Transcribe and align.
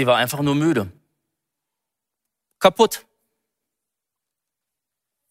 Sie 0.00 0.06
war 0.06 0.16
einfach 0.16 0.40
nur 0.40 0.54
müde. 0.54 0.90
Kaputt. 2.58 3.04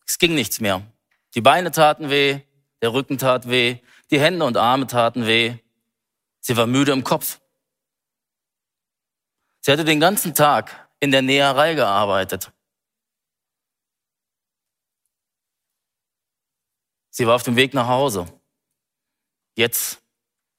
Es 0.05 0.19
ging 0.19 0.35
nichts 0.35 0.59
mehr. 0.59 0.85
Die 1.33 1.41
Beine 1.41 1.71
taten 1.71 2.11
weh, 2.11 2.41
der 2.79 2.93
Rücken 2.93 3.17
tat 3.17 3.49
weh, 3.49 3.79
die 4.11 4.19
Hände 4.19 4.45
und 4.45 4.57
Arme 4.57 4.85
taten 4.85 5.25
weh. 5.25 5.57
Sie 6.39 6.55
war 6.55 6.67
müde 6.67 6.91
im 6.91 7.03
Kopf. 7.03 7.41
Sie 9.61 9.71
hatte 9.71 9.85
den 9.85 9.99
ganzen 9.99 10.35
Tag 10.35 10.87
in 10.99 11.09
der 11.09 11.23
Näherei 11.23 11.73
gearbeitet. 11.73 12.51
Sie 17.09 17.25
war 17.25 17.33
auf 17.33 17.43
dem 17.43 17.55
Weg 17.55 17.73
nach 17.73 17.87
Hause. 17.87 18.27
Jetzt 19.55 19.99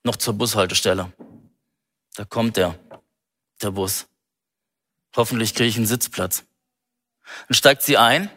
noch 0.03 0.17
zur 0.17 0.35
Bushaltestelle. 0.35 1.13
Da 2.17 2.25
kommt 2.25 2.59
er 2.59 2.77
der 3.63 3.71
Bus. 3.71 4.07
Hoffentlich 5.17 5.55
kriege 5.55 5.69
ich 5.69 5.77
einen 5.77 5.87
Sitzplatz. 5.87 6.45
Dann 7.49 7.55
steigt 7.55 7.83
sie 7.83 7.97
ein, 7.97 8.31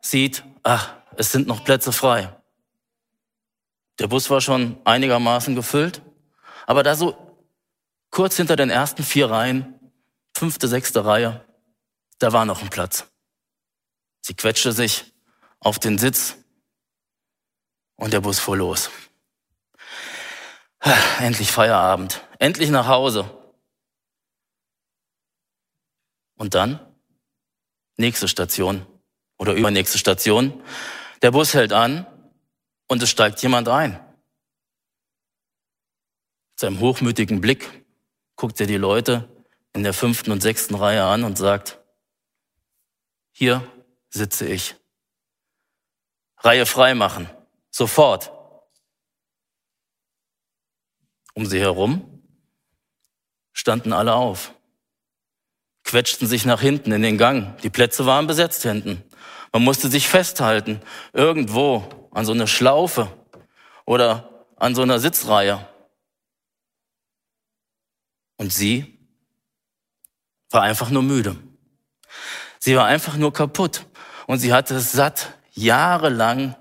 sieht, 0.00 0.44
ach, 0.62 0.94
es 1.16 1.32
sind 1.32 1.46
noch 1.46 1.64
Plätze 1.64 1.92
frei. 1.92 2.34
Der 3.98 4.06
Bus 4.06 4.30
war 4.30 4.40
schon 4.40 4.80
einigermaßen 4.84 5.54
gefüllt, 5.54 6.02
aber 6.66 6.82
da 6.82 6.94
so 6.94 7.16
kurz 8.10 8.36
hinter 8.36 8.56
den 8.56 8.70
ersten 8.70 9.02
vier 9.02 9.30
Reihen, 9.30 9.92
fünfte, 10.34 10.68
sechste 10.68 11.04
Reihe, 11.04 11.44
da 12.18 12.32
war 12.32 12.44
noch 12.44 12.62
ein 12.62 12.70
Platz. 12.70 13.06
Sie 14.20 14.34
quetschte 14.34 14.72
sich 14.72 15.12
auf 15.60 15.78
den 15.78 15.98
Sitz 15.98 16.36
und 17.96 18.12
der 18.12 18.20
Bus 18.20 18.38
fuhr 18.38 18.56
los. 18.56 18.90
Endlich 21.20 21.50
Feierabend. 21.50 22.26
Endlich 22.38 22.70
nach 22.70 22.86
Hause. 22.86 23.28
Und 26.36 26.54
dann? 26.54 26.80
Nächste 27.96 28.28
Station 28.28 28.86
oder 29.38 29.54
übernächste 29.54 29.98
Station. 29.98 30.62
Der 31.22 31.32
Bus 31.32 31.54
hält 31.54 31.72
an 31.72 32.06
und 32.86 33.02
es 33.02 33.10
steigt 33.10 33.42
jemand 33.42 33.68
ein. 33.68 33.92
Mit 36.50 36.60
seinem 36.60 36.80
hochmütigen 36.80 37.40
Blick 37.40 37.84
guckt 38.36 38.60
er 38.60 38.66
die 38.66 38.76
Leute 38.76 39.28
in 39.72 39.82
der 39.82 39.92
fünften 39.92 40.30
und 40.30 40.40
sechsten 40.40 40.74
Reihe 40.74 41.04
an 41.04 41.24
und 41.24 41.36
sagt, 41.38 41.80
hier 43.32 43.62
sitze 44.10 44.46
ich. 44.46 44.76
Reihe 46.38 46.66
frei 46.66 46.94
machen. 46.94 47.28
Sofort. 47.70 48.37
Um 51.38 51.46
sie 51.46 51.60
herum 51.60 52.20
standen 53.52 53.92
alle 53.92 54.14
auf, 54.14 54.54
quetschten 55.84 56.26
sich 56.26 56.44
nach 56.44 56.60
hinten 56.60 56.90
in 56.90 57.02
den 57.02 57.16
Gang. 57.16 57.56
Die 57.58 57.70
Plätze 57.70 58.06
waren 58.06 58.26
besetzt 58.26 58.64
hinten. 58.64 59.04
Man 59.52 59.62
musste 59.62 59.88
sich 59.88 60.08
festhalten, 60.08 60.80
irgendwo 61.12 62.08
an 62.10 62.24
so 62.24 62.32
einer 62.32 62.48
Schlaufe 62.48 63.06
oder 63.84 64.46
an 64.56 64.74
so 64.74 64.82
einer 64.82 64.98
Sitzreihe. 64.98 65.64
Und 68.36 68.52
sie 68.52 68.98
war 70.50 70.62
einfach 70.62 70.90
nur 70.90 71.04
müde. 71.04 71.36
Sie 72.58 72.74
war 72.74 72.86
einfach 72.86 73.16
nur 73.16 73.32
kaputt. 73.32 73.86
Und 74.26 74.40
sie 74.40 74.52
hatte 74.52 74.74
es 74.74 74.90
satt, 74.90 75.38
jahrelang 75.52 76.56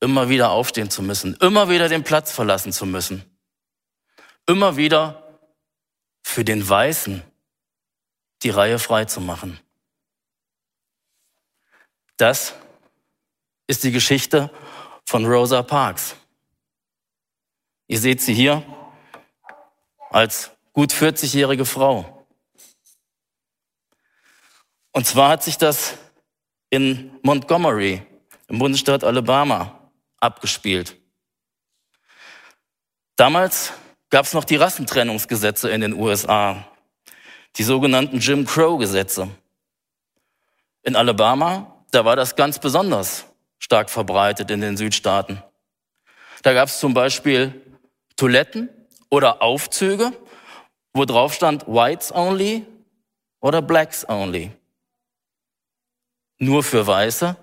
immer 0.00 0.30
wieder 0.30 0.48
aufstehen 0.48 0.88
zu 0.88 1.02
müssen, 1.02 1.34
immer 1.42 1.68
wieder 1.68 1.90
den 1.90 2.04
Platz 2.04 2.32
verlassen 2.32 2.72
zu 2.72 2.86
müssen 2.86 3.29
immer 4.50 4.76
wieder 4.76 5.38
für 6.22 6.44
den 6.44 6.68
Weißen 6.68 7.22
die 8.42 8.50
Reihe 8.50 8.78
frei 8.80 9.04
zu 9.04 9.20
machen. 9.20 9.60
Das 12.16 12.54
ist 13.68 13.84
die 13.84 13.92
Geschichte 13.92 14.50
von 15.06 15.24
Rosa 15.24 15.62
Parks. 15.62 16.16
Ihr 17.86 18.00
seht 18.00 18.20
sie 18.20 18.34
hier 18.34 18.64
als 20.10 20.50
gut 20.72 20.92
40-jährige 20.92 21.64
Frau. 21.64 22.26
Und 24.90 25.06
zwar 25.06 25.30
hat 25.30 25.44
sich 25.44 25.58
das 25.58 25.96
in 26.70 27.18
Montgomery 27.22 28.04
im 28.48 28.58
Bundesstaat 28.58 29.04
Alabama 29.04 29.90
abgespielt. 30.18 30.96
Damals 33.14 33.72
gab 34.10 34.26
es 34.26 34.34
noch 34.34 34.44
die 34.44 34.56
Rassentrennungsgesetze 34.56 35.70
in 35.70 35.80
den 35.80 35.94
USA, 35.94 36.66
die 37.56 37.62
sogenannten 37.62 38.18
Jim 38.18 38.44
Crow-Gesetze. 38.44 39.28
In 40.82 40.96
Alabama, 40.96 41.84
da 41.92 42.04
war 42.04 42.16
das 42.16 42.36
ganz 42.36 42.58
besonders 42.58 43.24
stark 43.58 43.88
verbreitet 43.88 44.50
in 44.50 44.60
den 44.60 44.76
Südstaaten. 44.76 45.42
Da 46.42 46.52
gab 46.52 46.68
es 46.68 46.80
zum 46.80 46.94
Beispiel 46.94 47.60
Toiletten 48.16 48.68
oder 49.10 49.42
Aufzüge, 49.42 50.12
wo 50.92 51.04
drauf 51.04 51.34
stand 51.34 51.66
Whites 51.66 52.12
only 52.12 52.66
oder 53.40 53.62
Blacks 53.62 54.08
only. 54.08 54.50
Nur 56.38 56.62
für 56.62 56.86
Weiße, 56.86 57.36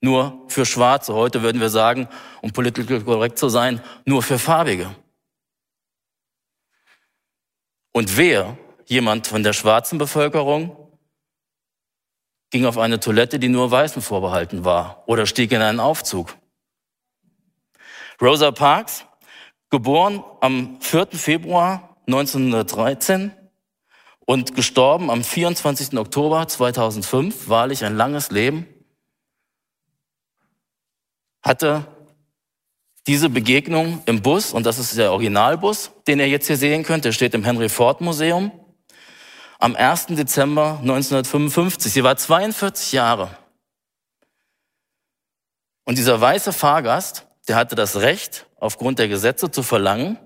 nur 0.00 0.42
für 0.48 0.64
Schwarze. 0.64 1.12
Heute 1.12 1.42
würden 1.42 1.60
wir 1.60 1.68
sagen, 1.68 2.08
um 2.40 2.52
politisch 2.52 3.04
korrekt 3.04 3.38
zu 3.38 3.48
sein, 3.48 3.82
nur 4.06 4.22
für 4.22 4.38
Farbige. 4.38 4.94
Und 7.96 8.16
wer, 8.16 8.58
jemand 8.86 9.28
von 9.28 9.44
der 9.44 9.52
schwarzen 9.52 9.98
Bevölkerung, 9.98 10.76
ging 12.50 12.66
auf 12.66 12.76
eine 12.76 12.98
Toilette, 12.98 13.38
die 13.38 13.48
nur 13.48 13.70
Weißen 13.70 14.02
vorbehalten 14.02 14.64
war 14.64 15.04
oder 15.06 15.26
stieg 15.26 15.52
in 15.52 15.62
einen 15.62 15.78
Aufzug. 15.78 16.36
Rosa 18.20 18.50
Parks, 18.50 19.06
geboren 19.70 20.24
am 20.40 20.80
4. 20.80 21.08
Februar 21.12 21.96
1913 22.08 23.30
und 24.26 24.56
gestorben 24.56 25.08
am 25.08 25.22
24. 25.22 25.96
Oktober 25.96 26.48
2005, 26.48 27.48
wahrlich 27.48 27.84
ein 27.84 27.96
langes 27.96 28.32
Leben, 28.32 28.66
hatte 31.42 31.86
diese 33.06 33.28
Begegnung 33.28 34.02
im 34.06 34.22
Bus, 34.22 34.52
und 34.52 34.64
das 34.64 34.78
ist 34.78 34.96
der 34.96 35.12
Originalbus, 35.12 35.90
den 36.06 36.20
ihr 36.20 36.28
jetzt 36.28 36.46
hier 36.46 36.56
sehen 36.56 36.84
könnt, 36.84 37.04
der 37.04 37.12
steht 37.12 37.34
im 37.34 37.44
Henry 37.44 37.68
Ford 37.68 38.00
Museum, 38.00 38.50
am 39.58 39.76
1. 39.76 40.06
Dezember 40.06 40.78
1955. 40.80 41.92
Sie 41.92 42.04
war 42.04 42.16
42 42.16 42.92
Jahre. 42.92 43.30
Und 45.84 45.98
dieser 45.98 46.20
weiße 46.20 46.52
Fahrgast, 46.52 47.26
der 47.46 47.56
hatte 47.56 47.74
das 47.74 47.96
Recht, 47.96 48.46
aufgrund 48.58 48.98
der 48.98 49.08
Gesetze 49.08 49.50
zu 49.50 49.62
verlangen, 49.62 50.18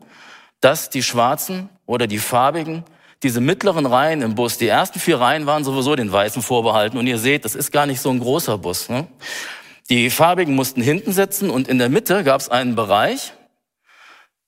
dass 0.61 0.91
die 0.91 1.03
Schwarzen 1.03 1.69
oder 1.87 2.07
die 2.07 2.19
Farbigen 2.19 2.85
diese 3.25 3.41
mittleren 3.41 3.87
Reihen 3.87 4.23
im 4.23 4.37
Bus, 4.37 4.59
die 4.59 4.69
ersten 4.69 5.01
vier 5.01 5.19
Reihen 5.19 5.47
waren 5.47 5.65
sowieso 5.65 5.97
den 5.97 6.13
Weißen 6.13 6.41
vorbehalten. 6.41 6.99
Und 6.99 7.09
ihr 7.09 7.19
seht, 7.19 7.45
das 7.45 7.57
ist 7.57 7.73
gar 7.73 7.87
nicht 7.87 8.01
so 8.01 8.11
ein 8.11 8.21
großer 8.21 8.59
Bus. 8.59 8.89
Ne? 8.89 9.09
Die 9.91 10.11
Farbigen 10.11 10.55
mussten 10.55 10.83
hinten 10.83 11.13
sitzen 11.13 11.49
und 11.49 11.67
in 11.67 11.79
der 11.79 11.89
Mitte 11.89 12.23
gab 12.23 12.41
es 12.41 12.51
einen 12.51 12.75
Bereich, 12.75 13.33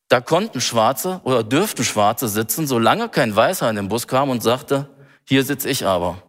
da 0.08 0.20
konnten 0.20 0.60
Schwarze 0.60 1.20
oder 1.24 1.42
dürften 1.42 1.84
Schwarze 1.84 2.28
sitzen, 2.28 2.66
solange 2.66 3.08
kein 3.08 3.34
Weißer 3.34 3.70
in 3.70 3.76
den 3.76 3.88
Bus 3.88 4.06
kam 4.06 4.28
und 4.28 4.42
sagte, 4.42 4.88
hier 5.24 5.44
sitze 5.44 5.70
ich 5.70 5.86
aber. 5.86 6.22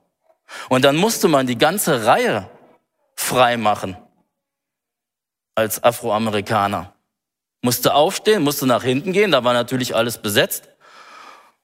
Und 0.69 0.85
dann 0.85 0.95
musste 0.95 1.27
man 1.27 1.47
die 1.47 1.57
ganze 1.57 2.05
Reihe 2.05 2.49
frei 3.15 3.57
machen 3.57 3.97
als 5.55 5.83
Afroamerikaner. 5.83 6.93
Musste 7.61 7.93
aufstehen, 7.93 8.43
musste 8.43 8.65
nach 8.65 8.83
hinten 8.83 9.13
gehen, 9.13 9.31
da 9.31 9.43
war 9.43 9.53
natürlich 9.53 9.95
alles 9.95 10.19
besetzt. 10.19 10.69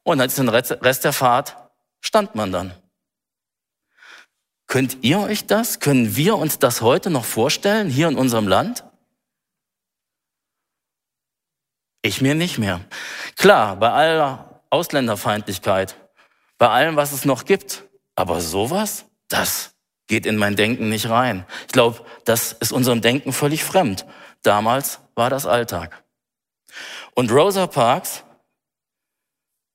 Und 0.04 0.20
als 0.20 0.36
den 0.36 0.50
Rest 0.50 1.04
der 1.04 1.14
Fahrt 1.14 1.56
stand 2.02 2.36
man 2.36 2.52
dann. 2.52 2.74
Könnt 4.68 4.98
ihr 5.02 5.20
euch 5.20 5.48
das, 5.48 5.80
können 5.80 6.16
wir 6.18 6.38
uns 6.38 6.60
das 6.60 6.82
heute 6.82 7.10
noch 7.10 7.24
vorstellen, 7.24 7.90
hier 7.90 8.10
in 8.10 8.18
unserem 8.18 8.48
Land? 8.48 8.84
Ich 12.02 12.22
mir 12.22 12.36
nicht 12.36 12.58
mehr. 12.58 12.82
Klar, 13.38 13.78
bei 13.78 13.90
aller 13.90 14.62
Ausländerfeindlichkeit, 14.70 15.96
bei 16.58 16.68
allem, 16.68 16.98
was 16.98 17.14
es 17.14 17.24
noch 17.24 17.46
gibt, 17.46 17.86
aber 18.16 18.42
sowas, 18.42 19.06
das 19.30 19.74
geht 20.08 20.26
in 20.26 20.38
mein 20.38 20.56
Denken 20.56 20.90
nicht 20.90 21.10
rein. 21.10 21.46
Ich 21.68 21.74
glaube, 21.74 22.06
das 22.26 22.52
ist 22.54 22.72
unserem 22.72 23.02
Denken 23.02 23.32
völlig 23.32 23.64
fremd. 23.64 24.06
Damals 24.42 25.00
war 25.16 25.30
das 25.30 25.46
Alltag. 25.46 26.04
Und 27.14 27.32
Rosa 27.32 27.68
Parks 27.68 28.24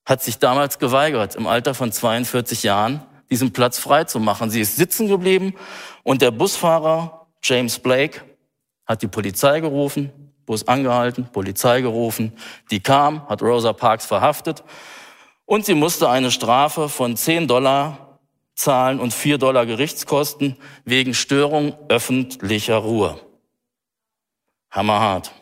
hat 0.05 0.23
sich 0.23 0.39
damals 0.39 0.79
geweigert, 0.79 1.35
im 1.35 1.47
Alter 1.47 1.75
von 1.75 1.93
42 1.93 2.62
Jahren 2.62 3.06
diesen 3.32 3.50
Platz 3.50 3.79
frei 3.79 4.05
zu 4.05 4.20
machen. 4.20 4.50
Sie 4.50 4.61
ist 4.61 4.76
sitzen 4.76 5.08
geblieben 5.08 5.55
und 6.02 6.20
der 6.20 6.31
Busfahrer 6.31 7.26
James 7.43 7.79
Blake 7.79 8.20
hat 8.84 9.00
die 9.00 9.08
Polizei 9.08 9.61
gerufen, 9.61 10.12
Bus 10.44 10.69
angehalten, 10.69 11.26
Polizei 11.32 11.81
gerufen. 11.81 12.34
Die 12.70 12.81
kam, 12.81 13.26
hat 13.31 13.40
Rosa 13.40 13.73
Parks 13.73 14.05
verhaftet 14.05 14.62
und 15.46 15.64
sie 15.64 15.73
musste 15.75 16.11
eine 16.11 16.31
Strafe 16.31 16.90
von 16.90 17.17
10 17.17 17.49
Dollar 17.49 18.19
zahlen 18.55 19.00
und 19.00 19.14
4 19.14 19.38
Dollar 19.38 19.64
Gerichtskosten 19.64 20.58
wegen 20.84 21.14
Störung 21.14 21.75
öffentlicher 21.88 22.76
Ruhe. 22.76 23.19
Hammerhart. 24.70 25.32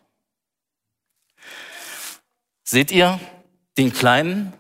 Seht 2.63 2.93
ihr 2.93 3.19
den 3.77 3.93
kleinen 3.93 4.53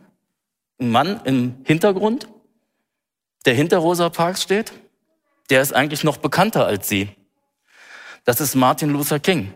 Mann 0.78 1.20
im 1.22 1.60
Hintergrund, 1.62 2.26
der 3.46 3.54
hinter 3.54 3.78
Rosa 3.78 4.08
Parks 4.08 4.42
steht? 4.42 4.72
Der 5.50 5.62
ist 5.62 5.74
eigentlich 5.74 6.04
noch 6.04 6.18
bekannter 6.18 6.66
als 6.66 6.88
sie. 6.88 7.08
Das 8.24 8.40
ist 8.40 8.54
Martin 8.54 8.90
Luther 8.90 9.18
King, 9.18 9.52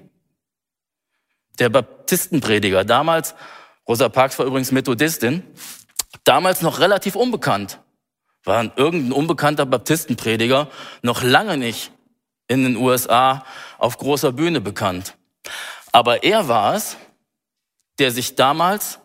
der 1.59 1.69
Baptistenprediger. 1.69 2.85
Damals, 2.85 3.35
Rosa 3.87 4.09
Parks 4.09 4.39
war 4.39 4.47
übrigens 4.47 4.73
Methodistin, 4.73 5.43
damals 6.25 6.63
noch 6.63 6.81
relativ 6.81 7.15
unbekannt. 7.15 7.81
War 8.45 8.73
irgendein 8.77 9.13
unbekannter 9.13 9.67
Baptistenprediger 9.67 10.69
noch 11.03 11.23
lange 11.23 11.57
nicht 11.57 11.93
in 12.49 12.65
den 12.65 12.77
USA 12.77 13.45
auf 13.79 13.99
großer 13.99 14.33
Bühne 14.33 14.61
bekannt. 14.61 15.17
Aber 15.93 16.25
er 16.25 16.49
war 16.49 16.75
es, 16.75 16.97
der 17.99 18.11
sich 18.11 18.35
damals 18.35 18.99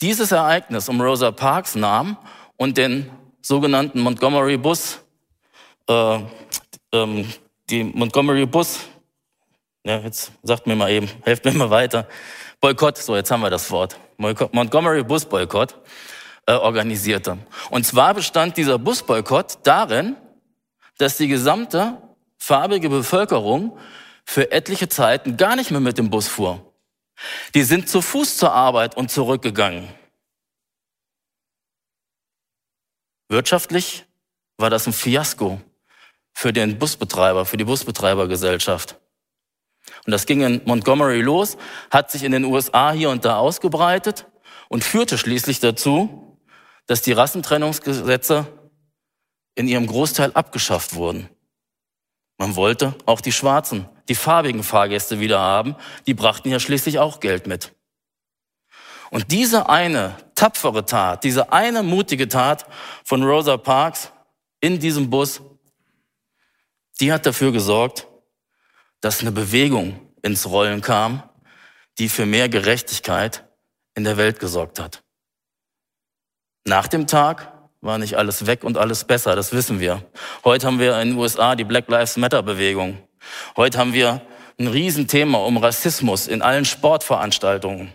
dieses 0.00 0.32
Ereignis 0.32 0.88
um 0.88 1.00
Rosa 1.00 1.30
Parks 1.30 1.74
nahm 1.74 2.16
und 2.56 2.76
den 2.76 3.10
sogenannten 3.42 4.00
Montgomery 4.00 4.56
Bus, 4.56 5.00
äh, 5.88 6.18
ähm, 6.92 7.30
die 7.68 7.84
Montgomery 7.84 8.46
Bus, 8.46 8.80
ja, 9.84 9.98
jetzt 9.98 10.32
sagt 10.42 10.66
mir 10.66 10.76
mal 10.76 10.90
eben, 10.90 11.10
helft 11.22 11.44
mir 11.44 11.52
mal 11.52 11.70
weiter, 11.70 12.08
Boykott, 12.60 12.96
so 12.98 13.16
jetzt 13.16 13.30
haben 13.30 13.42
wir 13.42 13.50
das 13.50 13.70
Wort, 13.70 13.98
Montgomery 14.16 15.02
Bus 15.02 15.24
Boykott 15.24 15.74
äh, 16.46 16.52
organisierte. 16.52 17.38
Und 17.70 17.84
zwar 17.84 18.14
bestand 18.14 18.56
dieser 18.56 18.78
Busboykott 18.78 19.58
darin, 19.62 20.16
dass 20.98 21.16
die 21.16 21.28
gesamte 21.28 21.98
farbige 22.38 22.88
Bevölkerung 22.88 23.78
für 24.24 24.50
etliche 24.52 24.88
Zeiten 24.88 25.36
gar 25.36 25.56
nicht 25.56 25.70
mehr 25.70 25.80
mit 25.80 25.98
dem 25.98 26.10
Bus 26.10 26.28
fuhr. 26.28 26.72
Die 27.54 27.62
sind 27.62 27.88
zu 27.88 28.02
Fuß 28.02 28.36
zur 28.36 28.52
Arbeit 28.52 28.96
und 28.96 29.10
zurückgegangen. 29.10 29.88
Wirtschaftlich 33.32 34.04
war 34.58 34.68
das 34.68 34.86
ein 34.86 34.92
Fiasko 34.92 35.58
für 36.34 36.52
den 36.52 36.78
Busbetreiber, 36.78 37.46
für 37.46 37.56
die 37.56 37.64
Busbetreibergesellschaft. 37.64 39.00
Und 40.04 40.10
das 40.10 40.26
ging 40.26 40.42
in 40.42 40.60
Montgomery 40.66 41.22
los, 41.22 41.56
hat 41.90 42.10
sich 42.10 42.24
in 42.24 42.32
den 42.32 42.44
USA 42.44 42.92
hier 42.92 43.08
und 43.08 43.24
da 43.24 43.38
ausgebreitet 43.38 44.26
und 44.68 44.84
führte 44.84 45.16
schließlich 45.16 45.60
dazu, 45.60 46.38
dass 46.86 47.00
die 47.00 47.12
Rassentrennungsgesetze 47.12 48.46
in 49.54 49.66
ihrem 49.66 49.86
Großteil 49.86 50.32
abgeschafft 50.34 50.94
wurden. 50.94 51.30
Man 52.36 52.54
wollte 52.54 52.94
auch 53.06 53.22
die 53.22 53.32
schwarzen, 53.32 53.88
die 54.10 54.14
farbigen 54.14 54.62
Fahrgäste 54.62 55.20
wieder 55.20 55.40
haben. 55.40 55.74
Die 56.06 56.12
brachten 56.12 56.50
ja 56.50 56.60
schließlich 56.60 56.98
auch 56.98 57.18
Geld 57.18 57.46
mit. 57.46 57.74
Und 59.10 59.32
diese 59.32 59.70
eine 59.70 60.18
tapfere 60.42 60.84
Tat, 60.84 61.22
diese 61.22 61.52
eine 61.52 61.84
mutige 61.84 62.26
Tat 62.26 62.66
von 63.04 63.22
Rosa 63.22 63.56
Parks 63.56 64.10
in 64.60 64.80
diesem 64.80 65.08
Bus, 65.08 65.40
die 67.00 67.12
hat 67.12 67.26
dafür 67.26 67.52
gesorgt, 67.52 68.08
dass 69.00 69.20
eine 69.20 69.30
Bewegung 69.30 70.00
ins 70.20 70.48
Rollen 70.48 70.80
kam, 70.80 71.22
die 71.98 72.08
für 72.08 72.26
mehr 72.26 72.48
Gerechtigkeit 72.48 73.44
in 73.94 74.02
der 74.02 74.16
Welt 74.16 74.40
gesorgt 74.40 74.80
hat. 74.80 75.04
Nach 76.64 76.88
dem 76.88 77.06
Tag 77.06 77.52
war 77.80 77.98
nicht 77.98 78.16
alles 78.16 78.46
weg 78.46 78.64
und 78.64 78.76
alles 78.78 79.04
besser, 79.04 79.36
das 79.36 79.52
wissen 79.52 79.78
wir. 79.78 80.04
Heute 80.44 80.66
haben 80.66 80.80
wir 80.80 81.00
in 81.00 81.10
den 81.10 81.18
USA 81.18 81.54
die 81.54 81.64
Black 81.64 81.88
Lives 81.88 82.16
Matter 82.16 82.42
Bewegung. 82.42 82.98
Heute 83.56 83.78
haben 83.78 83.92
wir 83.92 84.22
ein 84.58 84.66
Riesenthema 84.66 85.38
um 85.38 85.56
Rassismus 85.58 86.26
in 86.26 86.42
allen 86.42 86.64
Sportveranstaltungen. 86.64 87.92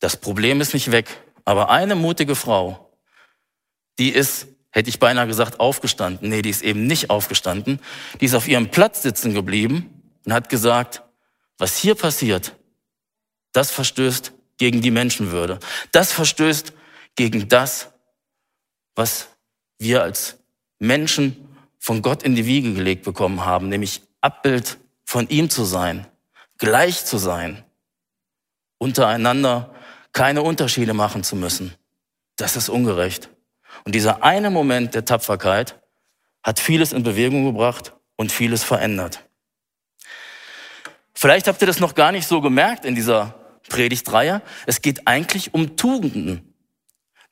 Das 0.00 0.16
Problem 0.16 0.60
ist 0.60 0.74
nicht 0.74 0.90
weg, 0.90 1.22
aber 1.44 1.70
eine 1.70 1.94
mutige 1.94 2.34
Frau, 2.34 2.92
die 3.98 4.10
ist, 4.10 4.46
hätte 4.70 4.90
ich 4.90 4.98
beinahe 4.98 5.26
gesagt, 5.26 5.60
aufgestanden. 5.60 6.28
Nee, 6.28 6.42
die 6.42 6.50
ist 6.50 6.62
eben 6.62 6.86
nicht 6.86 7.10
aufgestanden. 7.10 7.80
Die 8.20 8.26
ist 8.26 8.34
auf 8.34 8.46
ihrem 8.46 8.70
Platz 8.70 9.02
sitzen 9.02 9.34
geblieben 9.34 10.02
und 10.24 10.32
hat 10.32 10.48
gesagt, 10.48 11.02
was 11.56 11.76
hier 11.76 11.94
passiert, 11.96 12.54
das 13.52 13.70
verstößt 13.70 14.32
gegen 14.58 14.82
die 14.82 14.90
Menschenwürde. 14.90 15.58
Das 15.90 16.12
verstößt 16.12 16.72
gegen 17.16 17.48
das, 17.48 17.88
was 18.94 19.28
wir 19.78 20.02
als 20.02 20.38
Menschen 20.78 21.48
von 21.78 22.02
Gott 22.02 22.22
in 22.22 22.34
die 22.34 22.46
Wiege 22.46 22.74
gelegt 22.74 23.04
bekommen 23.04 23.44
haben, 23.44 23.68
nämlich 23.68 24.02
Abbild 24.20 24.78
von 25.04 25.28
ihm 25.28 25.48
zu 25.48 25.64
sein, 25.64 26.06
gleich 26.58 27.04
zu 27.04 27.18
sein, 27.18 27.64
untereinander 28.78 29.74
keine 30.12 30.42
Unterschiede 30.42 30.94
machen 30.94 31.22
zu 31.22 31.36
müssen. 31.36 31.74
Das 32.36 32.56
ist 32.56 32.68
ungerecht. 32.68 33.30
Und 33.84 33.94
dieser 33.94 34.22
eine 34.22 34.50
Moment 34.50 34.94
der 34.94 35.04
Tapferkeit 35.04 35.80
hat 36.42 36.58
vieles 36.58 36.92
in 36.92 37.02
Bewegung 37.02 37.44
gebracht 37.44 37.94
und 38.16 38.32
vieles 38.32 38.64
verändert. 38.64 39.24
Vielleicht 41.14 41.48
habt 41.48 41.60
ihr 41.60 41.66
das 41.66 41.80
noch 41.80 41.94
gar 41.94 42.12
nicht 42.12 42.28
so 42.28 42.40
gemerkt 42.40 42.84
in 42.84 42.94
dieser 42.94 43.34
Predigtreihe. 43.68 44.40
Es 44.66 44.82
geht 44.82 45.06
eigentlich 45.06 45.52
um 45.52 45.76
Tugenden. 45.76 46.54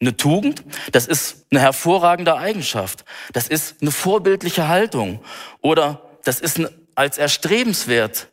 Eine 0.01 0.17
Tugend, 0.17 0.63
das 0.93 1.07
ist 1.07 1.47
eine 1.51 1.61
hervorragende 1.61 2.37
Eigenschaft. 2.37 3.05
Das 3.33 3.49
ist 3.49 3.81
eine 3.81 3.91
vorbildliche 3.91 4.69
Haltung. 4.69 5.25
Oder 5.63 6.03
das 6.25 6.41
ist 6.41 6.59
eine 6.59 6.71
als 6.97 7.19
erstrebenswert 7.19 8.33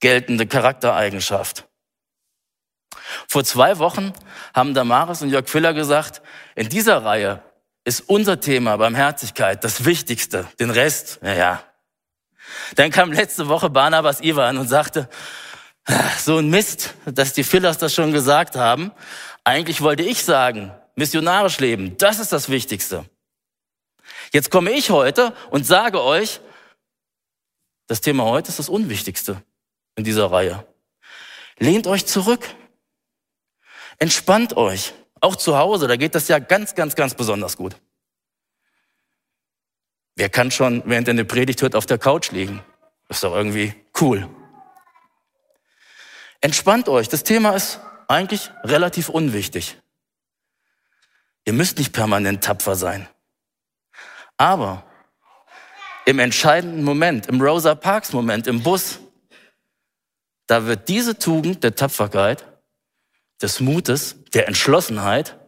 geltende 0.00 0.46
Charaktereigenschaft. 0.46 1.68
Vor 3.28 3.44
zwei 3.44 3.78
Wochen 3.78 4.12
haben 4.54 4.74
Damaris 4.74 5.22
und 5.22 5.30
Jörg 5.30 5.48
Füller 5.48 5.74
gesagt, 5.74 6.22
in 6.54 6.68
dieser 6.68 7.04
Reihe 7.04 7.42
ist 7.84 8.08
unser 8.08 8.40
Thema 8.40 8.76
Barmherzigkeit 8.76 9.64
das 9.64 9.84
Wichtigste. 9.84 10.46
Den 10.60 10.70
Rest, 10.70 11.18
naja. 11.22 11.62
Dann 12.76 12.90
kam 12.90 13.12
letzte 13.12 13.48
Woche 13.48 13.70
Barnabas 13.70 14.20
Ivan 14.20 14.58
und 14.58 14.68
sagte, 14.68 15.08
so 16.18 16.38
ein 16.38 16.48
Mist, 16.48 16.94
dass 17.06 17.32
die 17.32 17.44
Fillers 17.44 17.78
das 17.78 17.94
schon 17.94 18.12
gesagt 18.12 18.56
haben. 18.56 18.92
Eigentlich 19.44 19.80
wollte 19.80 20.02
ich 20.02 20.24
sagen, 20.24 20.72
missionarisch 20.94 21.58
leben, 21.58 21.96
das 21.98 22.18
ist 22.18 22.32
das 22.32 22.48
Wichtigste. 22.48 23.04
Jetzt 24.32 24.50
komme 24.50 24.70
ich 24.70 24.90
heute 24.90 25.34
und 25.50 25.66
sage 25.66 26.02
euch, 26.02 26.40
das 27.86 28.00
Thema 28.00 28.24
heute 28.24 28.48
ist 28.48 28.58
das 28.58 28.68
Unwichtigste 28.68 29.42
in 29.96 30.04
dieser 30.04 30.30
Reihe. 30.30 30.64
Lehnt 31.58 31.86
euch 31.86 32.06
zurück. 32.06 32.48
Entspannt 34.02 34.56
euch. 34.56 34.94
Auch 35.20 35.36
zu 35.36 35.56
Hause, 35.56 35.86
da 35.86 35.94
geht 35.94 36.16
das 36.16 36.26
ja 36.26 36.40
ganz, 36.40 36.74
ganz, 36.74 36.96
ganz 36.96 37.14
besonders 37.14 37.56
gut. 37.56 37.76
Wer 40.16 40.28
kann 40.28 40.50
schon, 40.50 40.82
während 40.86 41.06
er 41.06 41.12
eine 41.12 41.24
Predigt 41.24 41.62
hört, 41.62 41.76
auf 41.76 41.86
der 41.86 41.98
Couch 41.98 42.32
liegen? 42.32 42.64
Das 43.06 43.18
ist 43.18 43.22
doch 43.22 43.32
irgendwie 43.32 43.72
cool. 44.00 44.28
Entspannt 46.40 46.88
euch. 46.88 47.08
Das 47.10 47.22
Thema 47.22 47.54
ist 47.54 47.78
eigentlich 48.08 48.50
relativ 48.64 49.08
unwichtig. 49.08 49.78
Ihr 51.44 51.52
müsst 51.52 51.78
nicht 51.78 51.92
permanent 51.92 52.42
tapfer 52.42 52.74
sein. 52.74 53.08
Aber 54.36 54.84
im 56.06 56.18
entscheidenden 56.18 56.82
Moment, 56.82 57.28
im 57.28 57.40
Rosa 57.40 57.76
Parks 57.76 58.12
Moment, 58.12 58.48
im 58.48 58.64
Bus, 58.64 58.98
da 60.48 60.66
wird 60.66 60.88
diese 60.88 61.16
Tugend 61.20 61.62
der 61.62 61.76
Tapferkeit, 61.76 62.51
des 63.42 63.60
Mutes, 63.60 64.16
der 64.34 64.48
Entschlossenheit 64.48 65.38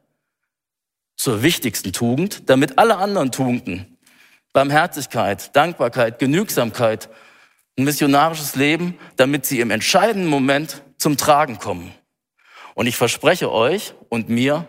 zur 1.16 1.42
wichtigsten 1.42 1.92
Tugend, 1.92 2.50
damit 2.50 2.78
alle 2.78 2.96
anderen 2.96 3.32
Tugenden, 3.32 3.96
Barmherzigkeit, 4.52 5.54
Dankbarkeit, 5.54 6.18
Genügsamkeit, 6.18 7.08
ein 7.78 7.84
missionarisches 7.84 8.56
Leben, 8.56 8.98
damit 9.16 9.46
sie 9.46 9.60
im 9.60 9.70
entscheidenden 9.70 10.28
Moment 10.28 10.82
zum 10.98 11.16
Tragen 11.16 11.58
kommen. 11.58 11.92
Und 12.74 12.86
ich 12.86 12.96
verspreche 12.96 13.50
euch 13.50 13.94
und 14.08 14.28
mir 14.28 14.66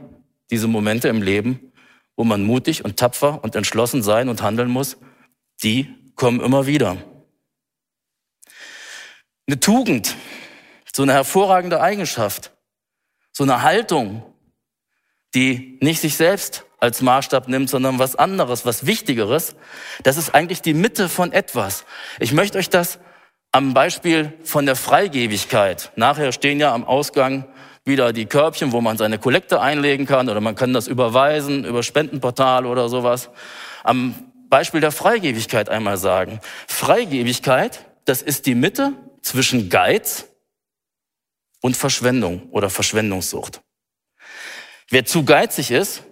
diese 0.51 0.67
Momente 0.67 1.07
im 1.07 1.21
Leben, 1.21 1.71
wo 2.15 2.23
man 2.23 2.43
mutig 2.43 2.85
und 2.85 2.97
tapfer 2.97 3.43
und 3.43 3.55
entschlossen 3.55 4.03
sein 4.03 4.29
und 4.29 4.41
handeln 4.41 4.69
muss, 4.69 4.97
die 5.63 5.93
kommen 6.15 6.39
immer 6.39 6.65
wieder. 6.67 6.97
Eine 9.47 9.59
Tugend, 9.59 10.15
so 10.95 11.03
eine 11.03 11.13
hervorragende 11.13 11.81
Eigenschaft, 11.81 12.54
so 13.35 13.43
eine 13.43 13.63
Haltung, 13.63 14.23
die 15.33 15.77
nicht 15.81 15.99
sich 15.99 16.15
selbst 16.15 16.65
als 16.79 17.01
Maßstab 17.01 17.49
nimmt, 17.49 17.69
sondern 17.69 17.99
was 17.99 18.15
anderes, 18.15 18.65
was 18.65 18.85
Wichtigeres, 18.85 19.57
das 20.03 20.15
ist 20.15 20.33
eigentlich 20.33 20.61
die 20.61 20.73
Mitte 20.73 21.09
von 21.09 21.33
etwas. 21.33 21.83
Ich 22.19 22.31
möchte 22.31 22.57
euch 22.57 22.69
das 22.69 22.97
am 23.51 23.73
Beispiel 23.73 24.33
von 24.43 24.65
der 24.65 24.77
Freigebigkeit. 24.77 25.91
Nachher 25.97 26.31
stehen 26.31 26.61
ja 26.61 26.73
am 26.73 26.85
Ausgang 26.85 27.45
wieder 27.83 28.13
die 28.13 28.25
Körbchen, 28.25 28.71
wo 28.71 28.79
man 28.79 28.97
seine 28.97 29.19
Kollekte 29.19 29.59
einlegen 29.59 30.05
kann 30.05 30.29
oder 30.29 30.39
man 30.39 30.55
kann 30.55 30.71
das 30.71 30.87
überweisen 30.87 31.65
über 31.65 31.83
Spendenportal 31.83 32.65
oder 32.65 32.87
sowas. 32.87 33.29
Am 33.83 34.15
Beispiel 34.47 34.79
der 34.79 34.93
Freigebigkeit 34.93 35.67
einmal 35.67 35.97
sagen. 35.97 36.39
Freigebigkeit, 36.67 37.85
das 38.05 38.21
ist 38.21 38.45
die 38.45 38.55
Mitte 38.55 38.93
zwischen 39.21 39.69
Geiz 39.69 40.29
und 41.65 41.75
Verschwendung 41.75 42.43
oder 42.51 42.69
Verschwendungssucht. 42.69 43.59
Wer 44.91 45.03
zu 45.03 45.25
geizig 45.25 45.71
ist, 45.71 46.03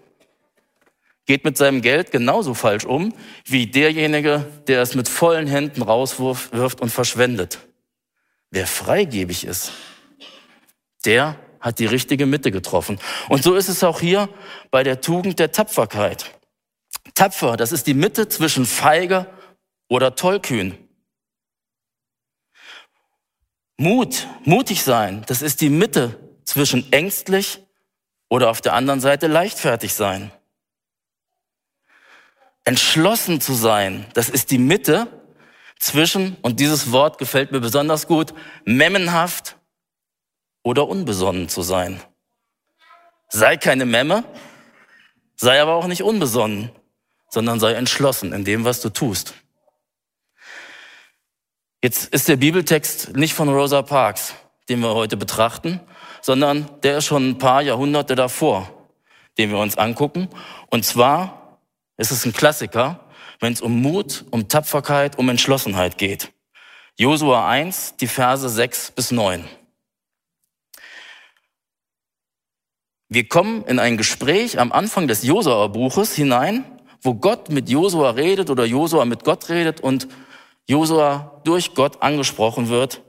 geht 1.27 1.45
mit 1.45 1.57
seinem 1.57 1.83
Geld 1.83 2.10
genauso 2.10 2.55
falsch 2.55 2.86
um 2.86 3.13
wie 3.45 3.67
derjenige, 3.67 4.48
der 4.65 4.81
es 4.81 4.95
mit 4.95 5.07
vollen 5.07 5.45
Händen 5.45 5.83
rauswirft 5.83 6.81
und 6.81 6.89
verschwendet. 6.89 7.60
Wer 8.50 8.65
freigebig 8.65 9.45
ist, 9.45 9.74
der 11.05 11.38
hat 11.60 11.77
die 11.77 11.86
richtige 11.86 12.25
Mitte 12.25 12.50
getroffen. 12.50 13.00
Und 13.29 13.43
so 13.43 13.53
ist 13.53 13.69
es 13.69 13.83
auch 13.83 14.00
hier 14.00 14.29
bei 14.72 14.81
der 14.81 15.01
Tugend 15.01 15.38
der 15.38 15.51
Tapferkeit. 15.51 16.31
Tapfer, 17.13 17.57
das 17.57 17.72
ist 17.72 17.86
die 17.86 17.93
Mitte 17.93 18.27
zwischen 18.27 18.65
feige 18.65 19.27
oder 19.88 20.15
tollkühn. 20.15 20.82
Mut, 23.77 24.27
mutig 24.44 24.84
sein, 24.84 25.24
das 25.27 25.42
ist 25.42 25.62
die 25.62 25.70
Mitte 25.70 26.20
zwischen 26.46 26.92
ängstlich 26.92 27.60
oder 28.30 28.50
auf 28.50 28.62
der 28.62 28.74
anderen 28.74 29.00
Seite 29.00 29.27
leichtfertig 29.27 29.94
sein. 29.94 30.32
Entschlossen 32.63 33.42
zu 33.42 33.53
sein, 33.53 34.06
das 34.13 34.30
ist 34.30 34.51
die 34.51 34.58
Mitte 34.58 35.08
zwischen, 35.80 36.38
und 36.42 36.60
dieses 36.60 36.92
Wort 36.92 37.18
gefällt 37.18 37.51
mir 37.51 37.60
besonders 37.60 38.08
gut, 38.08 38.34
memmenhaft 38.63 39.58
oder 40.63 40.88
unbesonnen 40.88 41.50
zu 41.50 41.62
sein. 41.62 42.01
Sei 43.30 43.58
keine 43.58 43.86
Memme, 43.86 44.24
sei 45.36 45.62
aber 45.62 45.74
auch 45.74 45.88
nicht 45.88 46.03
unbesonnen, 46.03 46.72
sondern 47.30 47.60
sei 47.60 47.74
entschlossen 47.74 48.32
in 48.32 48.46
dem, 48.46 48.63
was 48.63 48.80
du 48.80 48.89
tust. 48.89 49.34
Jetzt 51.83 52.13
ist 52.13 52.29
der 52.29 52.37
Bibeltext 52.37 53.13
nicht 53.17 53.33
von 53.33 53.49
Rosa 53.49 53.81
Parks, 53.81 54.35
den 54.69 54.79
wir 54.79 54.95
heute 54.95 55.17
betrachten, 55.17 55.81
sondern 56.21 56.69
der 56.81 56.99
ist 56.99 57.05
schon 57.07 57.31
ein 57.31 57.37
paar 57.37 57.61
Jahrhunderte 57.61 58.15
davor, 58.15 58.71
den 59.37 59.49
wir 59.49 59.57
uns 59.57 59.77
angucken. 59.77 60.29
Und 60.69 60.85
zwar 60.85 61.59
ist 61.97 62.11
es 62.11 62.25
ein 62.25 62.31
Klassiker, 62.31 63.01
wenn 63.41 63.51
es 63.51 63.59
um 63.59 63.81
Mut, 63.81 64.23
um 64.31 64.47
Tapferkeit, 64.47 65.17
um 65.17 65.27
Entschlossenheit 65.27 65.97
geht. 65.97 66.31
Josua 66.97 67.49
1, 67.49 67.97
die 67.97 68.07
Verse 68.07 68.47
6 68.47 68.91
bis 68.91 69.11
9. 69.11 69.43
Wir 73.09 73.27
kommen 73.27 73.65
in 73.65 73.79
ein 73.79 73.97
Gespräch 73.97 74.57
am 74.57 74.71
Anfang 74.71 75.09
des 75.09 75.23
Josua-Buches 75.23 76.15
hinein, 76.15 76.63
wo 77.01 77.13
Gott 77.13 77.49
mit 77.49 77.67
Josua 77.69 78.11
redet 78.11 78.49
oder 78.49 78.63
Josua 78.63 79.03
mit 79.03 79.25
Gott 79.25 79.49
redet 79.49 79.81
und 79.81 80.07
Josua 80.67 81.41
durch 81.43 81.75
Gott 81.75 82.01
angesprochen 82.01 82.70
wird 82.70 83.01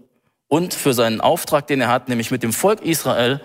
und 0.49 0.75
für 0.75 0.95
seinen 0.95 1.21
Auftrag, 1.21 1.67
den 1.67 1.81
er 1.81 1.89
hat, 1.89 2.09
nämlich 2.09 2.31
mit 2.31 2.43
dem 2.43 2.53
Volk 2.53 2.83
Israel 2.83 3.41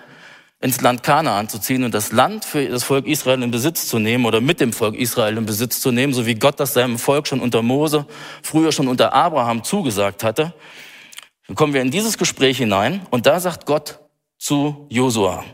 ins 0.62 0.82
Land 0.82 1.04
Kanaan 1.04 1.48
zu 1.48 1.60
ziehen 1.60 1.84
und 1.84 1.94
das 1.94 2.12
Land 2.12 2.44
für 2.44 2.68
das 2.68 2.84
Volk 2.84 3.08
Israel 3.08 3.42
in 3.44 3.52
Besitz 3.52 3.88
zu 3.88 3.98
nehmen 3.98 4.26
oder 4.26 4.42
mit 4.42 4.60
dem 4.60 4.74
Volk 4.74 4.96
Israel 4.96 5.38
in 5.38 5.46
Besitz 5.46 5.80
zu 5.80 5.92
nehmen, 5.92 6.14
so 6.14 6.26
wie 6.26 6.36
Gott 6.36 6.60
das 6.60 6.74
seinem 6.74 7.00
Volk 7.00 7.28
schon 7.28 7.40
unter 7.40 7.62
Mose, 7.62 8.06
früher 8.44 8.72
schon 8.72 8.90
unter 8.90 9.14
Abraham 9.14 9.64
zugesagt 9.64 10.24
hatte. 10.24 10.54
Dann 11.48 11.56
kommen 11.56 11.74
wir 11.74 11.82
in 11.82 11.92
dieses 11.92 12.18
Gespräch 12.18 12.58
hinein 12.58 13.08
und 13.10 13.26
da 13.26 13.40
sagt 13.40 13.66
Gott 13.66 14.00
zu 14.38 14.86
Josua, 14.90 15.46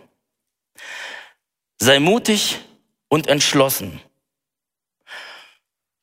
Sei 1.77 1.99
mutig 1.99 2.59
und 3.09 3.27
entschlossen. 3.27 4.01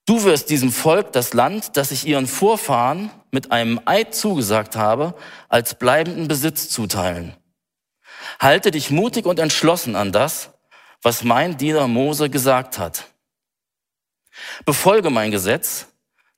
Du 0.05 0.25
wirst 0.25 0.51
diesem 0.51 0.73
Volk 0.73 1.13
das 1.13 1.33
Land, 1.33 1.77
das 1.77 1.93
ich 1.93 2.07
ihren 2.07 2.27
Vorfahren 2.27 3.11
mit 3.31 3.53
einem 3.53 3.81
Eid 3.85 4.15
zugesagt 4.15 4.75
habe, 4.75 5.15
als 5.49 5.75
bleibenden 5.77 6.27
Besitz 6.27 6.69
zuteilen. 6.71 7.37
Halte 8.41 8.73
dich 8.73 8.91
mutig 8.91 9.27
und 9.27 9.39
entschlossen 9.39 9.95
an 9.95 10.11
das, 10.11 10.51
was 11.03 11.23
mein 11.23 11.57
Diener 11.57 11.87
Mose 11.87 12.31
gesagt 12.31 12.79
hat. 12.79 13.07
Befolge 14.65 15.11
mein 15.11 15.31
Gesetz, 15.31 15.87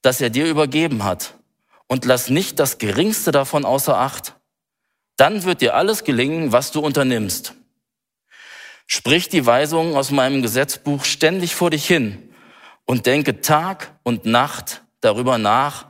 das 0.03 0.21
er 0.21 0.29
dir 0.29 0.47
übergeben 0.47 1.05
hat, 1.05 1.35
und 1.87 2.05
lass 2.05 2.29
nicht 2.29 2.59
das 2.59 2.79
Geringste 2.79 3.33
davon 3.33 3.65
außer 3.65 3.97
Acht. 3.97 4.35
Dann 5.17 5.45
wird 5.45 5.63
dir 5.63 5.75
alles 5.75 6.05
gelingen, 6.05 6.53
was 6.53 6.71
du 6.71 6.81
unternimmst. 6.81 7.55
Sprich 8.87 9.31
die 9.31 9.47
Weisungen 9.47 9.97
aus 9.97 10.11
meinem 10.11 10.43
Gesetzbuch 10.43 11.05
ständig 11.05 11.55
vor 11.55 11.71
dich 11.71 11.87
hin 11.87 12.34
und 12.85 13.07
denke 13.07 13.41
Tag 13.41 13.99
und 14.03 14.27
Nacht 14.27 14.83
darüber 15.01 15.39
nach, 15.39 15.87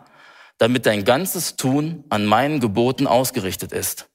damit 0.58 0.86
dein 0.86 1.04
ganzes 1.04 1.56
Tun 1.56 2.04
an 2.08 2.26
meinen 2.26 2.60
Geboten 2.60 3.06
ausgerichtet 3.06 3.72
ist. 3.72 4.08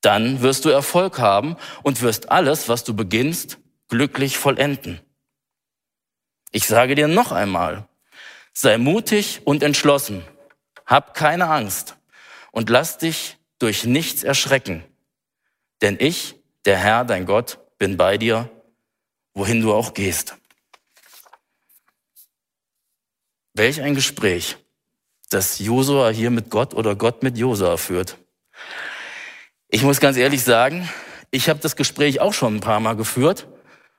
Dann 0.00 0.42
wirst 0.42 0.64
du 0.64 0.68
Erfolg 0.68 1.18
haben 1.18 1.56
und 1.82 2.02
wirst 2.02 2.30
alles, 2.30 2.68
was 2.68 2.84
du 2.84 2.94
beginnst, 2.94 3.58
glücklich 3.88 4.38
vollenden. 4.38 5.00
Ich 6.52 6.66
sage 6.66 6.94
dir 6.94 7.08
noch 7.08 7.32
einmal, 7.32 7.88
sei 8.52 8.78
mutig 8.78 9.42
und 9.44 9.62
entschlossen, 9.62 10.22
hab 10.86 11.14
keine 11.14 11.48
Angst 11.48 11.96
und 12.52 12.70
lass 12.70 12.98
dich 12.98 13.38
durch 13.58 13.84
nichts 13.84 14.22
erschrecken, 14.22 14.84
denn 15.82 15.96
ich 15.98 16.36
der 16.64 16.78
Herr, 16.78 17.04
dein 17.04 17.26
Gott, 17.26 17.58
bin 17.78 17.96
bei 17.96 18.16
dir, 18.16 18.48
wohin 19.34 19.60
du 19.60 19.74
auch 19.74 19.92
gehst. 19.94 20.36
Welch 23.56 23.80
ein 23.80 23.94
Gespräch, 23.94 24.56
das 25.30 25.60
Josua 25.60 26.08
hier 26.08 26.30
mit 26.30 26.50
Gott 26.50 26.74
oder 26.74 26.96
Gott 26.96 27.22
mit 27.22 27.38
Josua 27.38 27.76
führt. 27.76 28.18
Ich 29.68 29.84
muss 29.84 30.00
ganz 30.00 30.16
ehrlich 30.16 30.42
sagen, 30.42 30.88
ich 31.30 31.48
habe 31.48 31.60
das 31.60 31.76
Gespräch 31.76 32.20
auch 32.20 32.34
schon 32.34 32.56
ein 32.56 32.60
paar 32.60 32.80
Mal 32.80 32.96
geführt, 32.96 33.46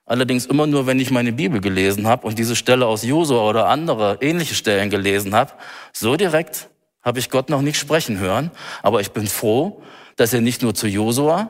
allerdings 0.05 0.45
immer 0.45 0.67
nur, 0.67 0.87
wenn 0.87 0.99
ich 0.99 1.09
meine 1.09 1.31
Bibel 1.31 1.61
gelesen 1.61 2.05
habe 2.05 2.27
und 2.27 2.37
diese 2.37 2.57
Stelle 2.57 2.85
aus 2.85 3.03
Josua 3.03 3.47
oder 3.49 3.69
andere 3.69 4.17
ähnliche 4.19 4.55
Stellen 4.55 4.89
gelesen 4.89 5.33
habe. 5.33 5.53
So 5.93 6.17
direkt 6.17 6.69
habe 7.01 7.19
ich 7.19 7.29
Gott 7.29 7.49
noch 7.49 7.61
nicht 7.61 7.79
sprechen 7.79 8.19
hören, 8.19 8.51
aber 8.83 8.99
ich 8.99 9.13
bin 9.13 9.25
froh, 9.25 9.81
dass 10.17 10.33
er 10.33 10.41
nicht 10.41 10.63
nur 10.63 10.75
zu 10.75 10.85
Josua, 10.85 11.49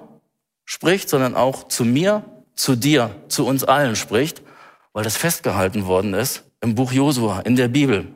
spricht, 0.63 1.09
sondern 1.09 1.33
auch 1.33 1.69
zu 1.69 1.83
mir, 1.83 2.23
zu 2.53 2.75
dir, 2.75 3.15
zu 3.29 3.47
uns 3.47 3.63
allen 3.63 3.95
spricht, 3.95 4.43
weil 4.93 5.03
das 5.03 5.17
festgehalten 5.17 5.87
worden 5.87 6.13
ist 6.13 6.44
im 6.65 6.75
Buch 6.75 6.91
Josua, 6.91 7.41
in 7.41 7.55
der 7.55 7.69
Bibel. 7.69 8.07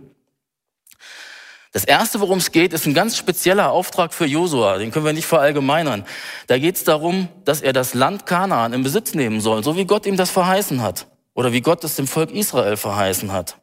Das 1.72 1.84
erste, 1.84 2.20
worum 2.20 2.40
es 2.40 2.52
geht, 2.52 2.74
ist 2.74 2.88
ein 2.88 2.96
ganz 2.96 3.16
spezieller 3.16 3.70
Auftrag 3.70 4.12
für 4.12 4.26
Josua. 4.26 4.80
Den 4.80 4.90
können 4.90 5.06
wir 5.06 5.14
nicht 5.14 5.28
verallgemeinern. 5.28 6.04
Da 6.48 6.58
geht 6.58 6.76
es 6.76 6.84
darum, 6.84 7.30
dass 7.46 7.62
er 7.62 7.74
das 7.74 7.94
Land 7.94 8.26
Kanaan 8.26 8.74
in 8.74 8.82
Besitz 8.82 9.14
nehmen 9.14 9.40
soll, 9.40 9.64
so 9.64 9.78
wie 9.78 9.86
Gott 9.86 10.08
ihm 10.08 10.18
das 10.18 10.32
verheißen 10.32 10.82
hat 10.82 11.06
oder 11.36 11.54
wie 11.54 11.62
Gott 11.62 11.84
es 11.84 11.96
dem 11.96 12.08
Volk 12.08 12.32
Israel 12.32 12.76
verheißen 12.76 13.32
hat. 13.32 13.58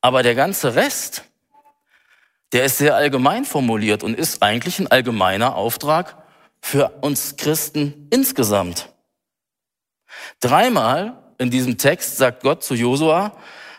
Aber 0.00 0.22
der 0.22 0.34
ganze 0.34 0.74
Rest, 0.74 1.24
der 2.52 2.64
ist 2.64 2.78
sehr 2.78 2.96
allgemein 2.96 3.44
formuliert 3.44 4.02
und 4.02 4.18
ist 4.18 4.42
eigentlich 4.42 4.78
ein 4.78 4.86
allgemeiner 4.86 5.54
Auftrag 5.54 6.16
für 6.62 6.88
uns 7.02 7.36
Christen 7.36 8.08
insgesamt. 8.10 8.88
Dreimal 10.40 11.18
in 11.38 11.50
diesem 11.50 11.76
Text 11.76 12.16
sagt 12.16 12.42
Gott 12.42 12.64
zu 12.64 12.74
Josua, 12.74 13.32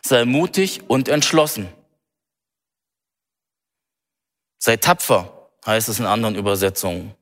sei 0.03 0.25
mutig 0.25 0.89
und 0.89 1.07
entschlossen. 1.07 1.67
Sei 4.59 4.77
tapfer, 4.77 5.49
heißt 5.65 5.89
es 5.89 5.99
in 5.99 6.05
anderen 6.05 6.35
Übersetzungen. 6.35 7.13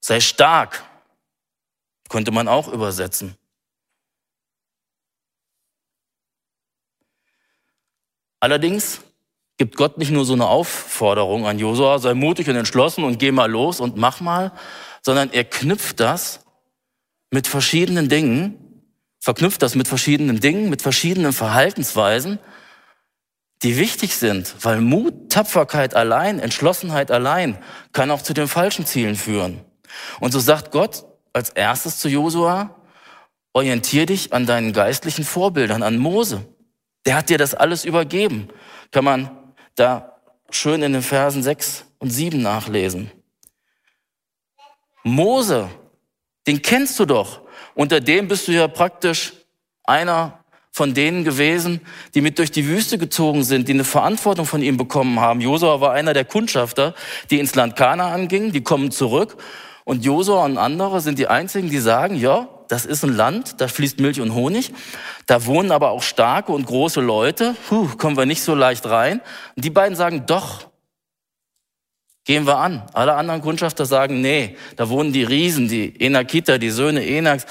Sei 0.00 0.20
stark, 0.20 0.84
könnte 2.08 2.30
man 2.30 2.48
auch 2.48 2.68
übersetzen. 2.68 3.36
Allerdings 8.40 9.00
gibt 9.56 9.76
Gott 9.76 9.98
nicht 9.98 10.10
nur 10.10 10.24
so 10.24 10.34
eine 10.34 10.46
Aufforderung 10.46 11.46
an 11.46 11.58
Josua, 11.58 11.98
sei 11.98 12.14
mutig 12.14 12.48
und 12.48 12.56
entschlossen 12.56 13.04
und 13.04 13.18
geh 13.18 13.32
mal 13.32 13.50
los 13.50 13.80
und 13.80 13.96
mach 13.96 14.20
mal, 14.20 14.52
sondern 15.02 15.32
er 15.32 15.44
knüpft 15.44 16.00
das 16.00 16.44
mit 17.30 17.46
verschiedenen 17.46 18.08
Dingen, 18.08 18.65
verknüpft 19.26 19.60
das 19.60 19.74
mit 19.74 19.88
verschiedenen 19.88 20.38
Dingen, 20.38 20.70
mit 20.70 20.82
verschiedenen 20.82 21.32
Verhaltensweisen, 21.32 22.38
die 23.64 23.76
wichtig 23.76 24.14
sind, 24.14 24.54
weil 24.60 24.80
Mut, 24.80 25.30
Tapferkeit 25.30 25.96
allein, 25.96 26.38
Entschlossenheit 26.38 27.10
allein 27.10 27.58
kann 27.92 28.12
auch 28.12 28.22
zu 28.22 28.34
den 28.34 28.46
falschen 28.46 28.86
Zielen 28.86 29.16
führen. 29.16 29.64
Und 30.20 30.30
so 30.30 30.38
sagt 30.38 30.70
Gott 30.70 31.06
als 31.32 31.50
erstes 31.50 31.98
zu 31.98 32.08
Josua, 32.08 32.76
orientier 33.52 34.06
dich 34.06 34.32
an 34.32 34.46
deinen 34.46 34.72
geistlichen 34.72 35.24
Vorbildern, 35.24 35.82
an 35.82 35.98
Mose. 35.98 36.46
Der 37.04 37.16
hat 37.16 37.28
dir 37.28 37.38
das 37.38 37.52
alles 37.52 37.84
übergeben. 37.84 38.46
Kann 38.92 39.04
man 39.04 39.36
da 39.74 40.20
schön 40.50 40.84
in 40.84 40.92
den 40.92 41.02
Versen 41.02 41.42
6 41.42 41.84
und 41.98 42.10
7 42.10 42.40
nachlesen. 42.40 43.10
Mose, 45.02 45.68
den 46.46 46.62
kennst 46.62 47.00
du 47.00 47.06
doch. 47.06 47.44
Unter 47.74 48.00
dem 48.00 48.28
bist 48.28 48.48
du 48.48 48.52
ja 48.52 48.68
praktisch 48.68 49.32
einer 49.84 50.40
von 50.76 50.92
denen 50.92 51.24
gewesen, 51.24 51.80
die 52.14 52.20
mit 52.20 52.38
durch 52.38 52.50
die 52.50 52.66
Wüste 52.66 52.98
gezogen 52.98 53.44
sind, 53.44 53.66
die 53.66 53.72
eine 53.72 53.84
Verantwortung 53.84 54.44
von 54.44 54.62
ihm 54.62 54.76
bekommen 54.76 55.20
haben. 55.20 55.40
Josua 55.40 55.80
war 55.80 55.92
einer 55.92 56.12
der 56.12 56.26
Kundschafter, 56.26 56.94
die 57.30 57.38
ins 57.38 57.54
Land 57.54 57.76
Kanaan 57.76 58.28
gingen, 58.28 58.52
die 58.52 58.62
kommen 58.62 58.90
zurück. 58.90 59.38
Und 59.84 60.04
Josua 60.04 60.44
und 60.44 60.58
andere 60.58 61.00
sind 61.00 61.18
die 61.18 61.28
einzigen, 61.28 61.70
die 61.70 61.78
sagen, 61.78 62.16
ja, 62.16 62.48
das 62.68 62.84
ist 62.84 63.04
ein 63.04 63.16
Land, 63.16 63.60
da 63.60 63.68
fließt 63.68 64.00
Milch 64.00 64.20
und 64.20 64.34
Honig. 64.34 64.74
Da 65.24 65.46
wohnen 65.46 65.72
aber 65.72 65.92
auch 65.92 66.02
starke 66.02 66.52
und 66.52 66.66
große 66.66 67.00
Leute. 67.00 67.54
Puh, 67.68 67.88
kommen 67.96 68.18
wir 68.18 68.26
nicht 68.26 68.42
so 68.42 68.54
leicht 68.54 68.84
rein. 68.84 69.22
Und 69.54 69.64
die 69.64 69.70
beiden 69.70 69.96
sagen, 69.96 70.24
doch, 70.26 70.68
gehen 72.26 72.46
wir 72.46 72.58
an. 72.58 72.82
Alle 72.92 73.14
anderen 73.14 73.40
Kundschafter 73.40 73.86
sagen, 73.86 74.20
nee, 74.20 74.56
da 74.76 74.90
wohnen 74.90 75.14
die 75.14 75.22
Riesen, 75.22 75.68
die 75.68 75.98
Enakiter, 75.98 76.58
die 76.58 76.68
Söhne 76.68 77.06
Enaks. 77.06 77.46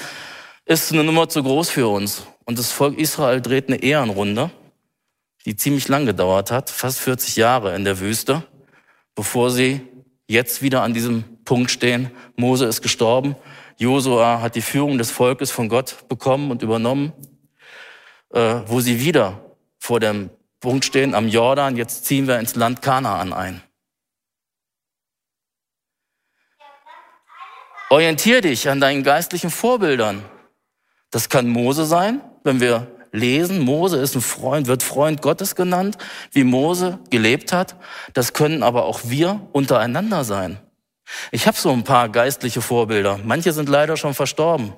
Ist 0.64 0.92
eine 0.92 1.02
Nummer 1.02 1.28
zu 1.28 1.42
groß 1.42 1.70
für 1.70 1.88
uns. 1.88 2.22
Und 2.44 2.60
das 2.60 2.70
Volk 2.70 2.96
Israel 2.96 3.40
dreht 3.40 3.66
eine 3.66 3.82
Ehrenrunde, 3.82 4.50
die 5.44 5.56
ziemlich 5.56 5.88
lang 5.88 6.06
gedauert 6.06 6.52
hat, 6.52 6.70
fast 6.70 7.00
40 7.00 7.34
Jahre 7.34 7.74
in 7.74 7.84
der 7.84 7.98
Wüste, 7.98 8.44
bevor 9.16 9.50
sie 9.50 9.80
jetzt 10.28 10.62
wieder 10.62 10.82
an 10.82 10.94
diesem 10.94 11.24
Punkt 11.44 11.72
stehen. 11.72 12.12
Mose 12.36 12.66
ist 12.66 12.82
gestorben. 12.82 13.34
Josua 13.78 14.40
hat 14.40 14.54
die 14.54 14.62
Führung 14.62 14.98
des 14.98 15.10
Volkes 15.10 15.50
von 15.50 15.68
Gott 15.68 16.08
bekommen 16.08 16.52
und 16.52 16.62
übernommen 16.62 17.12
äh, 18.32 18.60
wo 18.66 18.80
sie 18.80 19.00
wieder 19.00 19.40
vor 19.78 20.00
dem 20.00 20.30
Punkt 20.60 20.84
stehen 20.84 21.14
am 21.14 21.28
Jordan, 21.28 21.76
jetzt 21.76 22.04
ziehen 22.06 22.26
wir 22.26 22.38
ins 22.38 22.54
Land 22.54 22.82
Kanaan 22.82 23.32
ein. 23.32 23.62
Orientier 27.88 28.40
dich 28.40 28.68
an 28.68 28.80
deinen 28.80 29.04
geistlichen 29.04 29.50
Vorbildern. 29.50 30.24
Das 31.10 31.28
kann 31.28 31.48
Mose 31.48 31.86
sein, 31.86 32.20
wenn 32.42 32.60
wir 32.60 32.88
lesen, 33.12 33.60
Mose 33.60 33.98
ist 33.98 34.16
ein 34.16 34.22
Freund, 34.22 34.66
wird 34.66 34.82
Freund 34.82 35.22
Gottes 35.22 35.54
genannt, 35.54 35.96
wie 36.32 36.42
Mose 36.42 36.98
gelebt 37.10 37.52
hat. 37.52 37.76
Das 38.12 38.32
können 38.32 38.64
aber 38.64 38.86
auch 38.86 39.00
wir 39.04 39.40
untereinander 39.52 40.24
sein. 40.24 40.58
Ich 41.30 41.46
habe 41.46 41.56
so 41.56 41.70
ein 41.70 41.84
paar 41.84 42.08
geistliche 42.08 42.60
Vorbilder. 42.60 43.20
Manche 43.22 43.52
sind 43.52 43.68
leider 43.68 43.96
schon 43.96 44.14
verstorben, 44.14 44.72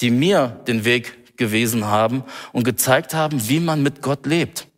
die 0.00 0.10
mir 0.10 0.60
den 0.68 0.84
Weg 0.84 1.36
gewesen 1.36 1.86
haben 1.86 2.22
und 2.52 2.62
gezeigt 2.62 3.12
haben, 3.12 3.48
wie 3.48 3.58
man 3.58 3.82
mit 3.82 4.02
Gott 4.02 4.24
lebt. 4.26 4.68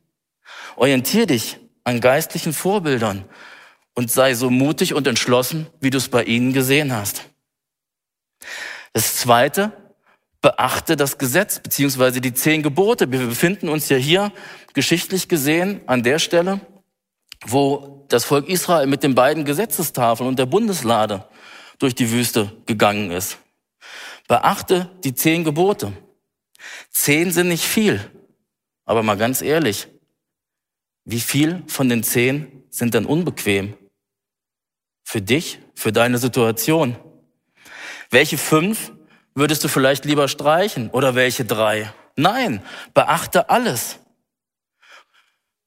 Orientier 0.76 1.26
dich 1.26 1.58
an 1.84 2.00
geistlichen 2.00 2.54
Vorbildern 2.54 3.26
und 3.94 4.10
sei 4.10 4.34
so 4.34 4.50
mutig 4.50 4.94
und 4.94 5.06
entschlossen, 5.06 5.66
wie 5.80 5.90
du 5.90 5.98
es 5.98 6.08
bei 6.08 6.24
ihnen 6.24 6.52
gesehen 6.52 6.92
hast. 6.92 7.24
Das 8.92 9.16
zweite, 9.16 9.72
beachte 10.44 10.94
das 10.94 11.16
Gesetz 11.16 11.58
beziehungsweise 11.58 12.20
die 12.20 12.34
zehn 12.34 12.62
Gebote. 12.62 13.10
Wir 13.10 13.20
befinden 13.20 13.70
uns 13.70 13.88
ja 13.88 13.96
hier 13.96 14.30
geschichtlich 14.74 15.26
gesehen 15.26 15.80
an 15.86 16.02
der 16.02 16.18
Stelle, 16.18 16.60
wo 17.46 18.04
das 18.08 18.26
Volk 18.26 18.46
Israel 18.50 18.86
mit 18.86 19.02
den 19.02 19.14
beiden 19.14 19.46
Gesetzestafeln 19.46 20.28
und 20.28 20.38
der 20.38 20.44
Bundeslade 20.44 21.26
durch 21.78 21.94
die 21.94 22.10
Wüste 22.10 22.52
gegangen 22.66 23.10
ist. 23.10 23.38
Beachte 24.28 24.90
die 25.02 25.14
zehn 25.14 25.44
Gebote. 25.44 25.94
Zehn 26.90 27.30
sind 27.30 27.48
nicht 27.48 27.64
viel. 27.64 28.10
Aber 28.84 29.02
mal 29.02 29.16
ganz 29.16 29.40
ehrlich, 29.40 29.88
wie 31.06 31.20
viel 31.20 31.62
von 31.68 31.88
den 31.88 32.02
zehn 32.02 32.64
sind 32.68 32.92
denn 32.92 33.06
unbequem? 33.06 33.78
Für 35.04 35.22
dich, 35.22 35.60
für 35.74 35.92
deine 35.92 36.18
Situation? 36.18 36.96
Welche 38.10 38.38
fünf 38.38 38.92
würdest 39.34 39.62
du 39.62 39.68
vielleicht 39.68 40.04
lieber 40.04 40.26
streichen 40.26 40.90
oder 40.90 41.14
welche 41.14 41.44
drei? 41.44 41.92
Nein, 42.16 42.62
beachte 42.94 43.48
alles. 43.50 44.00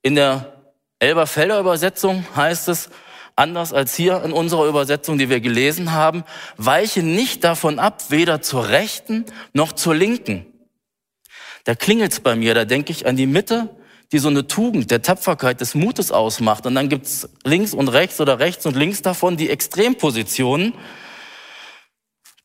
In 0.02 0.16
der 0.16 0.74
Elberfelder 1.00 1.60
Übersetzung 1.60 2.26
heißt 2.36 2.68
es, 2.68 2.90
anders 3.36 3.72
als 3.72 3.96
hier 3.96 4.24
in 4.24 4.34
unserer 4.34 4.66
Übersetzung, 4.66 5.18
die 5.18 5.30
wir 5.30 5.40
gelesen 5.40 5.92
haben, 5.92 6.24
weiche 6.58 7.04
nicht 7.04 7.44
davon 7.44 7.80
ab, 7.80 8.10
weder 8.10 8.42
zur 8.42 8.68
rechten 8.70 9.26
noch 9.54 9.72
zur 9.72 9.96
linken 9.96 10.46
da 11.68 11.76
klingelt's 11.76 12.22
bei 12.22 12.34
mir, 12.38 12.54
da 12.54 12.64
denke 12.64 12.94
ich 12.94 13.06
an 13.06 13.18
die 13.18 13.26
Mitte, 13.26 13.68
die 14.12 14.20
so 14.20 14.30
eine 14.30 14.48
Tugend 14.48 14.90
der 14.92 15.02
Tapferkeit, 15.02 15.62
des 15.62 15.76
Mutes 15.76 16.12
ausmacht. 16.12 16.66
Und 16.66 16.76
dann 16.76 16.90
gibt's 16.90 17.30
links 17.44 17.74
und 17.74 17.90
rechts 17.90 18.22
oder 18.22 18.40
rechts 18.40 18.66
und 18.66 18.76
links 18.76 19.02
davon 19.02 19.38
die 19.38 19.50
Extrempositionen, 19.50 20.74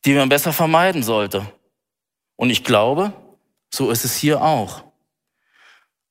die 0.05 0.13
man 0.13 0.29
besser 0.29 0.51
vermeiden 0.51 1.03
sollte. 1.03 1.45
Und 2.35 2.49
ich 2.49 2.63
glaube, 2.63 3.13
so 3.73 3.89
ist 3.89 4.03
es 4.03 4.15
hier 4.15 4.41
auch. 4.41 4.83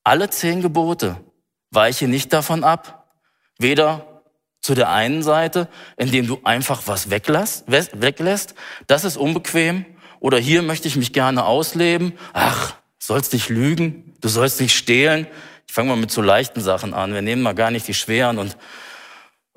Alle 0.04 0.30
zehn 0.30 0.62
Gebote 0.62 1.22
weiche 1.70 2.08
nicht 2.08 2.32
davon 2.32 2.64
ab, 2.64 3.12
weder 3.58 4.22
zu 4.60 4.74
der 4.74 4.90
einen 4.90 5.22
Seite, 5.22 5.68
indem 5.96 6.26
du 6.26 6.40
einfach 6.44 6.82
was 6.86 7.10
weglässt, 7.10 7.64
weglässt, 7.66 8.54
das 8.86 9.04
ist 9.04 9.16
unbequem, 9.16 9.84
oder 10.20 10.38
hier 10.38 10.62
möchte 10.62 10.86
ich 10.86 10.96
mich 10.96 11.12
gerne 11.12 11.44
ausleben, 11.44 12.16
ach, 12.32 12.76
sollst 13.02 13.32
nicht 13.32 13.48
lügen, 13.48 14.14
du 14.20 14.28
sollst 14.28 14.60
nicht 14.60 14.76
stehlen. 14.76 15.26
Ich 15.66 15.74
fange 15.74 15.88
mal 15.88 15.96
mit 15.96 16.12
so 16.12 16.22
leichten 16.22 16.60
Sachen 16.60 16.94
an. 16.94 17.14
Wir 17.14 17.22
nehmen 17.22 17.42
mal 17.42 17.54
gar 17.54 17.70
nicht 17.70 17.88
die 17.88 17.94
schweren 17.94 18.38
und 18.38 18.56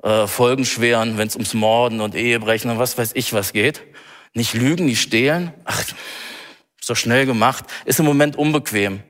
äh, 0.02 0.26
folgenschweren, 0.26 1.16
wenn 1.16 1.28
es 1.28 1.36
ums 1.36 1.54
Morden 1.54 2.00
und 2.00 2.14
Ehebrechen 2.14 2.70
und 2.70 2.78
was 2.78 2.98
weiß 2.98 3.12
ich 3.14 3.32
was 3.32 3.52
geht. 3.52 3.82
Nicht 4.34 4.54
lügen, 4.54 4.86
nicht 4.86 5.00
stehlen. 5.00 5.52
Ach, 5.64 5.84
so 6.80 6.94
schnell 6.94 7.24
gemacht. 7.24 7.64
Ist 7.84 8.00
im 8.00 8.06
Moment 8.06 8.36
unbequem. 8.36 9.02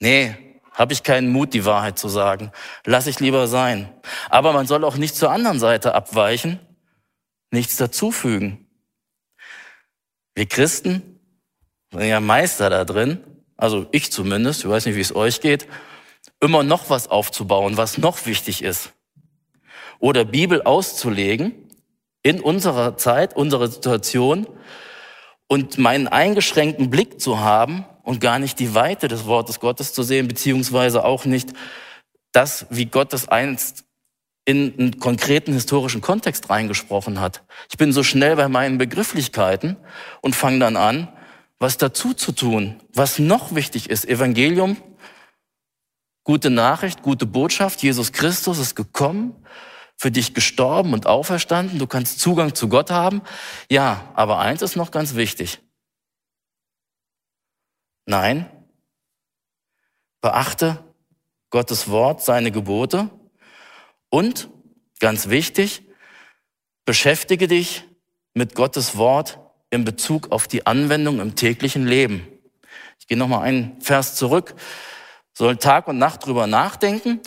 Nee, 0.00 0.34
habe 0.72 0.92
ich 0.92 1.04
keinen 1.04 1.30
Mut, 1.30 1.54
die 1.54 1.64
Wahrheit 1.64 1.98
zu 1.98 2.08
sagen. 2.08 2.50
Lass 2.84 3.06
ich 3.06 3.20
lieber 3.20 3.46
sein. 3.46 3.92
Aber 4.28 4.52
man 4.52 4.66
soll 4.66 4.84
auch 4.84 4.96
nicht 4.96 5.14
zur 5.14 5.30
anderen 5.30 5.60
Seite 5.60 5.94
abweichen, 5.94 6.58
nichts 7.52 7.76
dazufügen. 7.76 8.66
Wir 10.34 10.46
Christen 10.46 11.20
sind 11.92 12.02
ja 12.02 12.20
Meister 12.20 12.70
da 12.70 12.84
drin, 12.84 13.22
also 13.62 13.86
ich 13.92 14.10
zumindest, 14.10 14.64
ich 14.64 14.68
weiß 14.68 14.86
nicht, 14.86 14.96
wie 14.96 15.00
es 15.00 15.14
euch 15.14 15.40
geht, 15.40 15.68
immer 16.40 16.64
noch 16.64 16.90
was 16.90 17.06
aufzubauen, 17.06 17.76
was 17.76 17.96
noch 17.96 18.26
wichtig 18.26 18.64
ist. 18.64 18.92
Oder 20.00 20.24
Bibel 20.24 20.62
auszulegen 20.62 21.70
in 22.24 22.40
unserer 22.40 22.96
Zeit, 22.96 23.36
unserer 23.36 23.68
Situation 23.68 24.48
und 25.46 25.78
meinen 25.78 26.08
eingeschränkten 26.08 26.90
Blick 26.90 27.20
zu 27.20 27.38
haben 27.38 27.84
und 28.02 28.20
gar 28.20 28.40
nicht 28.40 28.58
die 28.58 28.74
Weite 28.74 29.06
des 29.06 29.26
Wortes 29.26 29.60
Gottes 29.60 29.92
zu 29.92 30.02
sehen, 30.02 30.26
beziehungsweise 30.26 31.04
auch 31.04 31.24
nicht 31.24 31.52
das, 32.32 32.66
wie 32.68 32.86
Gott 32.86 33.12
das 33.12 33.28
einst 33.28 33.84
in 34.44 34.74
einen 34.76 34.98
konkreten 34.98 35.52
historischen 35.52 36.00
Kontext 36.00 36.50
reingesprochen 36.50 37.20
hat. 37.20 37.44
Ich 37.70 37.78
bin 37.78 37.92
so 37.92 38.02
schnell 38.02 38.34
bei 38.34 38.48
meinen 38.48 38.78
Begrifflichkeiten 38.78 39.76
und 40.20 40.34
fange 40.34 40.58
dann 40.58 40.76
an, 40.76 41.12
was 41.62 41.78
dazu 41.78 42.12
zu 42.12 42.32
tun, 42.32 42.82
was 42.92 43.20
noch 43.20 43.54
wichtig 43.54 43.88
ist. 43.88 44.04
Evangelium, 44.04 44.76
gute 46.24 46.50
Nachricht, 46.50 47.02
gute 47.02 47.24
Botschaft. 47.24 47.84
Jesus 47.84 48.10
Christus 48.10 48.58
ist 48.58 48.74
gekommen, 48.74 49.46
für 49.96 50.10
dich 50.10 50.34
gestorben 50.34 50.92
und 50.92 51.06
auferstanden. 51.06 51.78
Du 51.78 51.86
kannst 51.86 52.18
Zugang 52.18 52.56
zu 52.56 52.68
Gott 52.68 52.90
haben. 52.90 53.22
Ja, 53.70 54.10
aber 54.14 54.40
eins 54.40 54.60
ist 54.60 54.74
noch 54.74 54.90
ganz 54.90 55.14
wichtig. 55.14 55.60
Nein, 58.06 58.50
beachte 60.20 60.82
Gottes 61.50 61.88
Wort, 61.88 62.24
seine 62.24 62.50
Gebote 62.50 63.08
und, 64.10 64.50
ganz 64.98 65.28
wichtig, 65.28 65.84
beschäftige 66.84 67.46
dich 67.46 67.84
mit 68.34 68.56
Gottes 68.56 68.96
Wort 68.96 69.38
in 69.72 69.84
Bezug 69.84 70.30
auf 70.30 70.46
die 70.46 70.66
Anwendung 70.66 71.18
im 71.18 71.34
täglichen 71.34 71.86
Leben. 71.86 72.28
Ich 73.00 73.06
gehe 73.06 73.16
noch 73.16 73.26
mal 73.26 73.40
einen 73.40 73.80
Vers 73.80 74.14
zurück. 74.14 74.54
Soll 75.32 75.56
Tag 75.56 75.88
und 75.88 75.98
Nacht 75.98 76.26
drüber 76.26 76.46
nachdenken. 76.46 77.20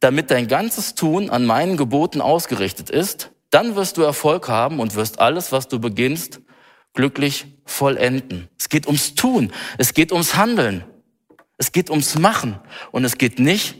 damit 0.00 0.30
dein 0.30 0.46
ganzes 0.46 0.94
Tun 0.94 1.28
an 1.28 1.44
meinen 1.44 1.76
Geboten 1.76 2.20
ausgerichtet 2.20 2.88
ist, 2.88 3.32
dann 3.50 3.74
wirst 3.74 3.96
du 3.96 4.02
Erfolg 4.02 4.48
haben 4.48 4.78
und 4.78 4.94
wirst 4.94 5.18
alles, 5.18 5.50
was 5.50 5.66
du 5.66 5.80
beginnst, 5.80 6.40
glücklich 6.94 7.46
vollenden. 7.64 8.48
Es 8.56 8.68
geht 8.68 8.86
ums 8.86 9.16
Tun, 9.16 9.52
es 9.76 9.94
geht 9.94 10.12
ums 10.12 10.36
Handeln, 10.36 10.84
es 11.56 11.72
geht 11.72 11.90
ums 11.90 12.16
Machen 12.16 12.60
und 12.92 13.04
es 13.04 13.18
geht 13.18 13.40
nicht 13.40 13.74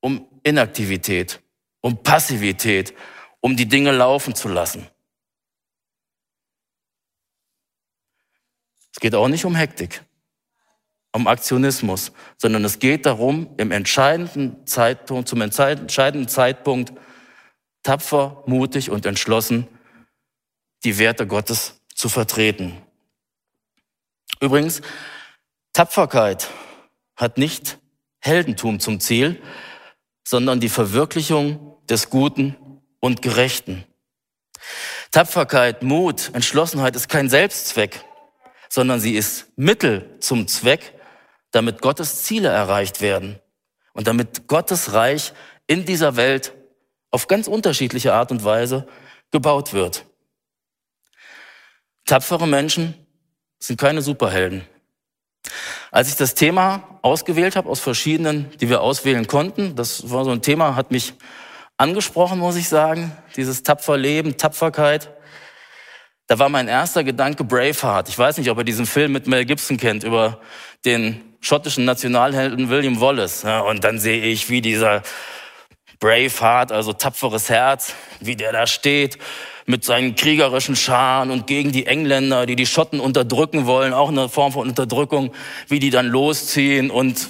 um 0.00 0.26
Inaktivität, 0.42 1.40
um 1.80 2.02
Passivität, 2.02 2.94
um 3.40 3.56
die 3.56 3.66
Dinge 3.66 3.92
laufen 3.92 4.34
zu 4.34 4.48
lassen. 4.48 4.88
Geht 9.02 9.16
auch 9.16 9.26
nicht 9.26 9.44
um 9.44 9.56
Hektik, 9.56 10.04
um 11.10 11.26
Aktionismus, 11.26 12.12
sondern 12.38 12.64
es 12.64 12.78
geht 12.78 13.04
darum, 13.04 13.52
im 13.56 13.72
entscheidenden 13.72 14.64
Zeitpunkt, 14.64 15.28
zum 15.28 15.40
entscheidenden 15.40 16.28
Zeitpunkt 16.28 16.92
tapfer, 17.82 18.44
mutig 18.46 18.90
und 18.90 19.04
entschlossen 19.04 19.66
die 20.84 20.98
Werte 20.98 21.26
Gottes 21.26 21.80
zu 21.92 22.08
vertreten. 22.08 22.80
Übrigens, 24.40 24.82
Tapferkeit 25.72 26.48
hat 27.16 27.38
nicht 27.38 27.78
Heldentum 28.20 28.78
zum 28.78 29.00
Ziel, 29.00 29.42
sondern 30.22 30.60
die 30.60 30.68
Verwirklichung 30.68 31.76
des 31.88 32.08
Guten 32.08 32.54
und 33.00 33.20
Gerechten. 33.20 33.82
Tapferkeit, 35.10 35.82
Mut, 35.82 36.30
Entschlossenheit 36.34 36.94
ist 36.94 37.08
kein 37.08 37.28
Selbstzweck, 37.28 38.04
sondern 38.72 39.00
sie 39.00 39.16
ist 39.16 39.48
Mittel 39.56 40.16
zum 40.20 40.48
Zweck, 40.48 40.94
damit 41.50 41.82
Gottes 41.82 42.24
Ziele 42.24 42.48
erreicht 42.48 43.02
werden 43.02 43.38
und 43.92 44.06
damit 44.06 44.48
Gottes 44.48 44.94
Reich 44.94 45.34
in 45.66 45.84
dieser 45.84 46.16
Welt 46.16 46.54
auf 47.10 47.28
ganz 47.28 47.48
unterschiedliche 47.48 48.14
Art 48.14 48.30
und 48.30 48.44
Weise 48.44 48.88
gebaut 49.30 49.74
wird. 49.74 50.06
Tapfere 52.06 52.48
Menschen 52.48 52.94
sind 53.58 53.78
keine 53.78 54.00
Superhelden. 54.00 54.66
Als 55.90 56.08
ich 56.08 56.16
das 56.16 56.34
Thema 56.34 56.98
ausgewählt 57.02 57.56
habe 57.56 57.68
aus 57.68 57.80
verschiedenen, 57.80 58.50
die 58.56 58.70
wir 58.70 58.80
auswählen 58.80 59.26
konnten, 59.26 59.76
das 59.76 60.10
war 60.10 60.24
so 60.24 60.30
ein 60.30 60.40
Thema, 60.40 60.76
hat 60.76 60.90
mich 60.90 61.12
angesprochen, 61.76 62.38
muss 62.38 62.56
ich 62.56 62.70
sagen, 62.70 63.14
dieses 63.36 63.64
tapfer 63.64 63.98
Leben, 63.98 64.38
Tapferkeit. 64.38 65.10
Da 66.26 66.38
war 66.38 66.48
mein 66.48 66.68
erster 66.68 67.04
Gedanke 67.04 67.44
Braveheart. 67.44 68.08
Ich 68.08 68.18
weiß 68.18 68.38
nicht, 68.38 68.50
ob 68.50 68.58
ihr 68.58 68.64
diesen 68.64 68.86
Film 68.86 69.12
mit 69.12 69.26
Mel 69.26 69.44
Gibson 69.44 69.76
kennt 69.76 70.04
über 70.04 70.40
den 70.84 71.20
schottischen 71.40 71.84
Nationalhelden 71.84 72.70
William 72.70 73.00
Wallace. 73.00 73.44
Und 73.44 73.84
dann 73.84 73.98
sehe 73.98 74.22
ich, 74.22 74.48
wie 74.48 74.60
dieser 74.60 75.02
Braveheart, 75.98 76.72
also 76.72 76.92
tapferes 76.92 77.48
Herz, 77.48 77.94
wie 78.20 78.36
der 78.36 78.52
da 78.52 78.66
steht 78.66 79.18
mit 79.66 79.84
seinen 79.84 80.16
kriegerischen 80.16 80.74
Scharen 80.74 81.30
und 81.30 81.46
gegen 81.46 81.70
die 81.70 81.86
Engländer, 81.86 82.46
die 82.46 82.56
die 82.56 82.66
Schotten 82.66 82.98
unterdrücken 82.98 83.66
wollen, 83.66 83.92
auch 83.92 84.08
eine 84.08 84.28
Form 84.28 84.52
von 84.52 84.68
Unterdrückung, 84.68 85.32
wie 85.68 85.78
die 85.78 85.90
dann 85.90 86.06
losziehen 86.06 86.90
und 86.90 87.28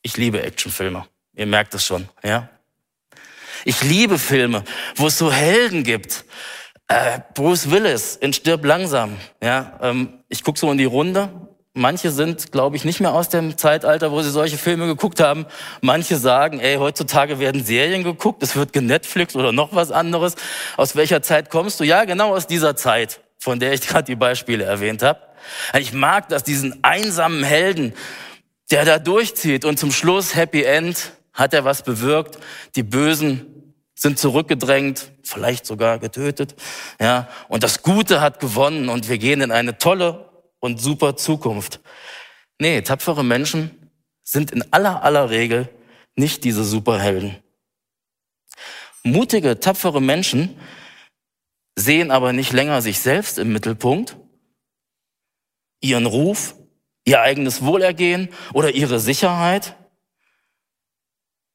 ich 0.00 0.16
liebe 0.16 0.42
Actionfilme. 0.42 1.06
Ihr 1.34 1.46
merkt 1.46 1.74
es 1.74 1.84
schon, 1.84 2.08
ja? 2.24 2.48
Ich 3.64 3.82
liebe 3.82 4.18
Filme, 4.18 4.64
wo 4.96 5.06
es 5.06 5.18
so 5.18 5.30
Helden 5.30 5.84
gibt. 5.84 6.24
Äh, 6.88 7.20
Bruce 7.34 7.70
Willis 7.70 8.16
in 8.16 8.32
Stirb 8.32 8.64
langsam, 8.64 9.16
ja? 9.42 9.78
Ähm, 9.80 10.20
ich 10.28 10.42
gucke 10.42 10.58
so 10.58 10.70
in 10.70 10.78
die 10.78 10.84
Runde 10.84 11.30
Manche 11.74 12.10
sind, 12.10 12.52
glaube 12.52 12.76
ich, 12.76 12.84
nicht 12.84 13.00
mehr 13.00 13.14
aus 13.14 13.30
dem 13.30 13.56
Zeitalter, 13.56 14.12
wo 14.12 14.20
sie 14.20 14.30
solche 14.30 14.58
Filme 14.58 14.86
geguckt 14.86 15.20
haben. 15.20 15.46
Manche 15.80 16.18
sagen, 16.18 16.60
ey, 16.60 16.76
heutzutage 16.76 17.38
werden 17.38 17.64
Serien 17.64 18.04
geguckt, 18.04 18.42
es 18.42 18.56
wird 18.56 18.74
genetflix 18.74 19.34
oder 19.36 19.52
noch 19.52 19.74
was 19.74 19.90
anderes. 19.90 20.34
Aus 20.76 20.96
welcher 20.96 21.22
Zeit 21.22 21.48
kommst 21.48 21.80
du? 21.80 21.84
Ja, 21.84 22.04
genau 22.04 22.34
aus 22.34 22.46
dieser 22.46 22.76
Zeit, 22.76 23.20
von 23.38 23.58
der 23.58 23.72
ich 23.72 23.80
gerade 23.88 24.04
die 24.04 24.16
Beispiele 24.16 24.64
erwähnt 24.64 25.02
habe. 25.02 25.20
Ich 25.78 25.94
mag 25.94 26.28
das, 26.28 26.44
diesen 26.44 26.84
einsamen 26.84 27.42
Helden, 27.42 27.94
der 28.70 28.84
da 28.84 28.98
durchzieht 28.98 29.64
und 29.64 29.78
zum 29.78 29.92
Schluss, 29.92 30.34
Happy 30.34 30.64
End, 30.64 31.12
hat 31.32 31.54
er 31.54 31.64
was 31.64 31.82
bewirkt. 31.84 32.38
Die 32.76 32.82
Bösen 32.82 33.46
sind 34.02 34.18
zurückgedrängt, 34.18 35.12
vielleicht 35.22 35.64
sogar 35.64 36.00
getötet, 36.00 36.56
ja. 37.00 37.28
Und 37.48 37.62
das 37.62 37.82
Gute 37.82 38.20
hat 38.20 38.40
gewonnen 38.40 38.88
und 38.88 39.08
wir 39.08 39.16
gehen 39.16 39.40
in 39.40 39.52
eine 39.52 39.78
tolle 39.78 40.28
und 40.58 40.80
super 40.80 41.16
Zukunft. 41.16 41.78
Nee, 42.58 42.82
tapfere 42.82 43.22
Menschen 43.22 43.92
sind 44.24 44.50
in 44.50 44.72
aller 44.72 45.04
aller 45.04 45.30
Regel 45.30 45.68
nicht 46.16 46.42
diese 46.42 46.64
Superhelden. 46.64 47.36
Mutige, 49.04 49.60
tapfere 49.60 50.02
Menschen 50.02 50.58
sehen 51.76 52.10
aber 52.10 52.32
nicht 52.32 52.52
länger 52.52 52.82
sich 52.82 52.98
selbst 52.98 53.38
im 53.38 53.52
Mittelpunkt, 53.52 54.16
ihren 55.80 56.06
Ruf, 56.06 56.56
ihr 57.04 57.20
eigenes 57.20 57.64
Wohlergehen 57.64 58.30
oder 58.52 58.74
ihre 58.74 58.98
Sicherheit, 58.98 59.76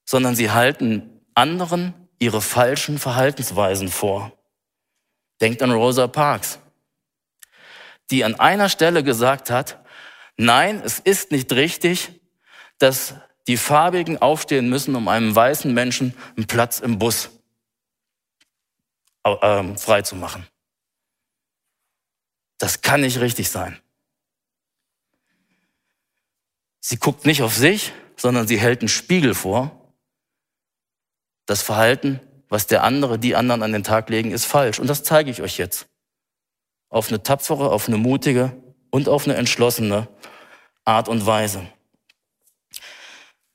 sondern 0.05 0.33
sie 0.33 0.51
halten 0.51 1.09
anderen 1.35 2.06
ihre 2.19 2.41
falschen 2.41 2.99
Verhaltensweisen 2.99 3.89
vor. 3.89 4.31
Denkt 5.39 5.61
an 5.61 5.71
Rosa 5.71 6.07
Parks 6.07 6.59
die 8.09 8.23
an 8.23 8.35
einer 8.35 8.69
Stelle 8.69 9.03
gesagt 9.03 9.49
hat, 9.49 9.83
nein, 10.37 10.81
es 10.83 10.99
ist 10.99 11.31
nicht 11.31 11.51
richtig, 11.51 12.11
dass 12.77 13.15
die 13.47 13.57
Farbigen 13.57 14.21
aufstehen 14.21 14.69
müssen, 14.69 14.95
um 14.95 15.07
einem 15.07 15.35
weißen 15.35 15.73
Menschen 15.73 16.15
einen 16.35 16.47
Platz 16.47 16.79
im 16.79 16.99
Bus 16.99 17.29
äh, 19.23 19.77
frei 19.77 20.01
zu 20.01 20.15
machen. 20.15 20.47
Das 22.57 22.81
kann 22.81 23.01
nicht 23.01 23.19
richtig 23.19 23.49
sein. 23.49 23.79
Sie 26.79 26.97
guckt 26.97 27.25
nicht 27.25 27.41
auf 27.41 27.55
sich, 27.55 27.91
sondern 28.15 28.47
sie 28.47 28.57
hält 28.57 28.81
einen 28.81 28.89
Spiegel 28.89 29.33
vor. 29.33 29.86
Das 31.47 31.63
Verhalten, 31.63 32.19
was 32.49 32.67
der 32.67 32.83
andere, 32.83 33.17
die 33.17 33.35
anderen 33.35 33.63
an 33.63 33.71
den 33.71 33.83
Tag 33.83 34.09
legen, 34.09 34.31
ist 34.31 34.45
falsch. 34.45 34.79
Und 34.79 34.87
das 34.87 35.03
zeige 35.03 35.31
ich 35.31 35.41
euch 35.41 35.57
jetzt 35.57 35.87
auf 36.89 37.07
eine 37.09 37.23
tapfere, 37.23 37.71
auf 37.71 37.87
eine 37.87 37.97
mutige 37.97 38.55
und 38.91 39.09
auf 39.09 39.25
eine 39.25 39.35
entschlossene 39.35 40.07
Art 40.85 41.09
und 41.09 41.25
Weise. 41.25 41.67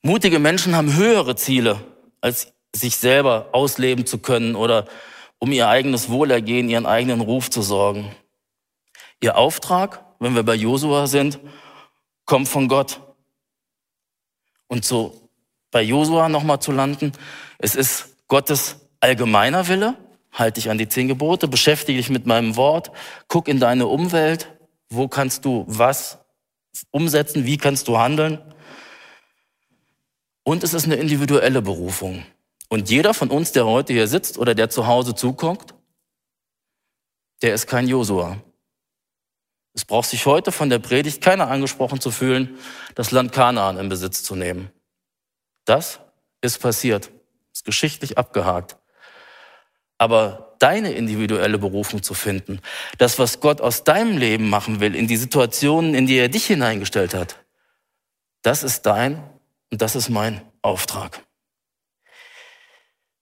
Mutige 0.03 0.39
Menschen 0.39 0.75
haben 0.75 0.97
höhere 0.97 1.37
Ziele, 1.37 1.81
als 2.21 2.53
sich 2.75 2.97
selber 2.97 3.51
ausleben 3.53 4.07
zu 4.07 4.19
können 4.19 4.57
oder 4.57 4.87
um 5.39 5.53
ihr 5.53 5.69
eigenes 5.69 6.09
Wohlergehen, 6.09 6.69
ihren 6.69 6.87
eigenen 6.87 7.21
Ruf 7.21 7.51
zu 7.51 7.63
sorgen. 7.63 8.15
Ihr 9.21 9.37
Auftrag, 9.37 10.05
wenn 10.19 10.35
wir 10.35 10.43
bei 10.43 10.55
Josua 10.55 11.07
sind, 11.07 11.39
kommt 12.25 12.49
von 12.49 12.69
Gott. 12.69 13.01
Und 14.67 14.85
so 14.85 15.22
bei 15.73 15.83
Josua 15.83 16.29
nochmal 16.29 16.61
zu 16.61 16.71
landen, 16.71 17.11
es 17.59 17.75
ist 17.75 18.15
Gottes 18.29 18.77
allgemeiner 19.01 19.67
Wille, 19.67 19.97
Halte 20.33 20.61
dich 20.61 20.71
an 20.71 20.79
die 20.79 20.89
zehn 20.89 21.09
Gebote, 21.09 21.47
beschäftige 21.47 21.99
dich 21.99 22.09
mit 22.09 22.27
meinem 22.27 22.57
Wort, 22.57 22.91
guck 23.29 23.49
in 23.49 23.61
deine 23.61 23.87
Umwelt, 23.87 24.51
wo 24.89 25.07
kannst 25.07 25.45
du 25.45 25.65
was 25.69 26.19
umsetzen, 26.91 27.45
wie 27.45 27.59
kannst 27.59 27.87
du 27.87 27.99
handeln. 27.99 28.41
Und 30.43 30.65
es 30.65 30.73
ist 30.73 30.87
eine 30.87 30.97
individuelle 30.97 31.61
Berufung. 31.61 32.25
Und 32.71 32.89
jeder 32.89 33.13
von 33.13 33.29
uns, 33.29 33.53
der 33.53 33.67
heute 33.67 33.93
hier 33.93 34.09
sitzt 34.09 34.39
oder 34.39 34.55
der 34.55 34.71
zu 34.71 34.87
Hause 34.87 35.15
zuguckt, 35.15 35.75
der 37.43 37.53
ist 37.53 37.67
kein 37.67 37.87
Josua. 37.87 38.39
Es 39.75 39.85
braucht 39.85 40.09
sich 40.09 40.25
heute 40.25 40.51
von 40.51 40.71
der 40.71 40.79
Predigt 40.79 41.21
keiner 41.21 41.49
angesprochen 41.49 42.01
zu 42.01 42.11
fühlen, 42.11 42.57
das 42.95 43.11
Land 43.11 43.33
Kanaan 43.33 43.79
in 43.79 43.91
Besitz 43.91 44.23
zu 44.23 44.35
nehmen. 44.35 44.71
Das 45.65 46.01
ist 46.41 46.59
passiert, 46.61 47.11
ist 47.53 47.65
geschichtlich 47.65 48.19
abgehakt 48.19 48.77
aber 50.03 50.57
deine 50.59 50.95
individuelle 50.95 51.59
Berufung 51.59 52.03
zu 52.03 52.15
finden, 52.15 52.61
das, 52.99 53.21
was 53.21 53.39
Gott 53.39 53.61
aus 53.61 53.85
deinem 53.85 54.19
Leben 54.19 54.51
machen 54.51 54.81
will, 54.81 54.97
in 54.97 55.07
die 55.07 55.17
Situationen, 55.17 55.95
in 55.95 56.07
die 56.07 56.17
er 56.17 56.29
dich 56.29 56.47
hineingestellt 56.47 57.15
hat, 57.15 57.37
das 58.43 58.65
ist 58.65 58.83
dein 58.83 59.23
und 59.71 59.81
das 59.81 59.95
ist 59.95 60.09
mein 60.09 60.43
Auftrag. 60.61 61.25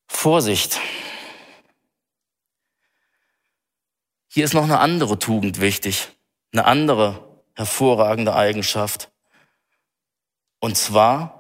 Vorsicht. 0.09 0.81
Hier 4.29 4.47
ist 4.47 4.55
noch 4.55 4.65
eine 4.65 4.79
andere 4.79 5.19
Tugend 5.19 5.61
wichtig, 5.61 6.09
eine 6.55 6.65
andere 6.65 7.43
hervorragende 7.57 8.35
Eigenschaft. 8.35 9.11
Und 10.61 10.79
zwar 10.79 11.40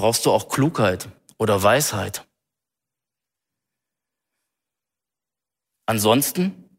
brauchst 0.00 0.24
du 0.24 0.30
auch 0.30 0.48
Klugheit 0.48 1.10
oder 1.36 1.62
Weisheit. 1.62 2.26
Ansonsten 5.84 6.70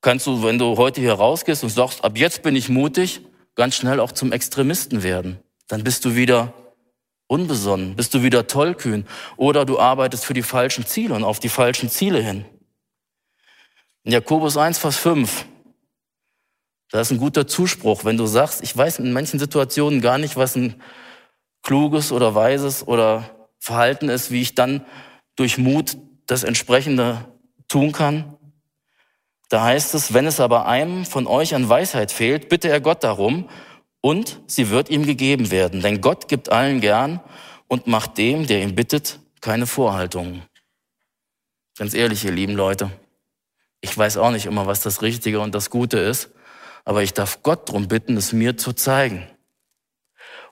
kannst 0.00 0.26
du, 0.26 0.42
wenn 0.42 0.58
du 0.58 0.76
heute 0.76 1.00
hier 1.00 1.14
rausgehst 1.14 1.62
und 1.62 1.70
sagst, 1.70 2.02
ab 2.02 2.18
jetzt 2.18 2.42
bin 2.42 2.56
ich 2.56 2.68
mutig, 2.68 3.20
ganz 3.54 3.76
schnell 3.76 4.00
auch 4.00 4.10
zum 4.10 4.32
Extremisten 4.32 5.04
werden. 5.04 5.38
Dann 5.68 5.84
bist 5.84 6.04
du 6.04 6.16
wieder 6.16 6.52
unbesonnen? 7.28 7.94
Bist 7.94 8.12
du 8.12 8.24
wieder 8.24 8.48
tollkühn? 8.48 9.06
Oder 9.36 9.64
du 9.64 9.78
arbeitest 9.78 10.24
für 10.24 10.34
die 10.34 10.42
falschen 10.42 10.84
Ziele 10.84 11.14
und 11.14 11.22
auf 11.22 11.38
die 11.38 11.48
falschen 11.48 11.88
Ziele 11.88 12.20
hin? 12.20 12.44
In 14.02 14.10
Jakobus 14.10 14.56
1, 14.56 14.78
Vers 14.78 14.96
5, 14.96 15.46
da 16.90 17.00
ist 17.00 17.12
ein 17.12 17.18
guter 17.18 17.46
Zuspruch, 17.46 18.04
wenn 18.04 18.16
du 18.16 18.26
sagst, 18.26 18.64
ich 18.64 18.76
weiß 18.76 18.98
in 18.98 19.12
manchen 19.12 19.38
Situationen 19.38 20.00
gar 20.00 20.18
nicht, 20.18 20.36
was 20.36 20.56
ein 20.56 20.82
kluges 21.64 22.12
oder 22.12 22.34
weises 22.34 22.86
oder 22.86 23.48
Verhalten 23.58 24.08
ist, 24.08 24.30
wie 24.30 24.42
ich 24.42 24.54
dann 24.54 24.84
durch 25.34 25.58
Mut 25.58 25.96
das 26.26 26.44
entsprechende 26.44 27.24
tun 27.66 27.92
kann. 27.92 28.36
Da 29.48 29.64
heißt 29.64 29.94
es, 29.94 30.14
wenn 30.14 30.26
es 30.26 30.40
aber 30.40 30.66
einem 30.66 31.04
von 31.04 31.26
euch 31.26 31.54
an 31.54 31.68
Weisheit 31.68 32.12
fehlt, 32.12 32.48
bitte 32.48 32.68
er 32.68 32.80
Gott 32.80 33.02
darum 33.02 33.48
und 34.00 34.40
sie 34.46 34.70
wird 34.70 34.90
ihm 34.90 35.04
gegeben 35.06 35.50
werden. 35.50 35.80
Denn 35.80 36.00
Gott 36.00 36.28
gibt 36.28 36.52
allen 36.52 36.80
gern 36.80 37.20
und 37.68 37.86
macht 37.86 38.18
dem, 38.18 38.46
der 38.46 38.62
ihn 38.62 38.74
bittet, 38.74 39.20
keine 39.40 39.66
Vorhaltungen. 39.66 40.42
Ganz 41.76 41.94
ehrlich, 41.94 42.24
ihr 42.24 42.32
lieben 42.32 42.54
Leute, 42.54 42.90
ich 43.80 43.96
weiß 43.96 44.16
auch 44.18 44.30
nicht 44.30 44.46
immer, 44.46 44.66
was 44.66 44.80
das 44.80 45.02
Richtige 45.02 45.40
und 45.40 45.54
das 45.54 45.70
Gute 45.70 45.98
ist, 45.98 46.30
aber 46.84 47.02
ich 47.02 47.14
darf 47.14 47.42
Gott 47.42 47.68
darum 47.68 47.88
bitten, 47.88 48.16
es 48.16 48.32
mir 48.32 48.56
zu 48.56 48.72
zeigen. 48.72 49.26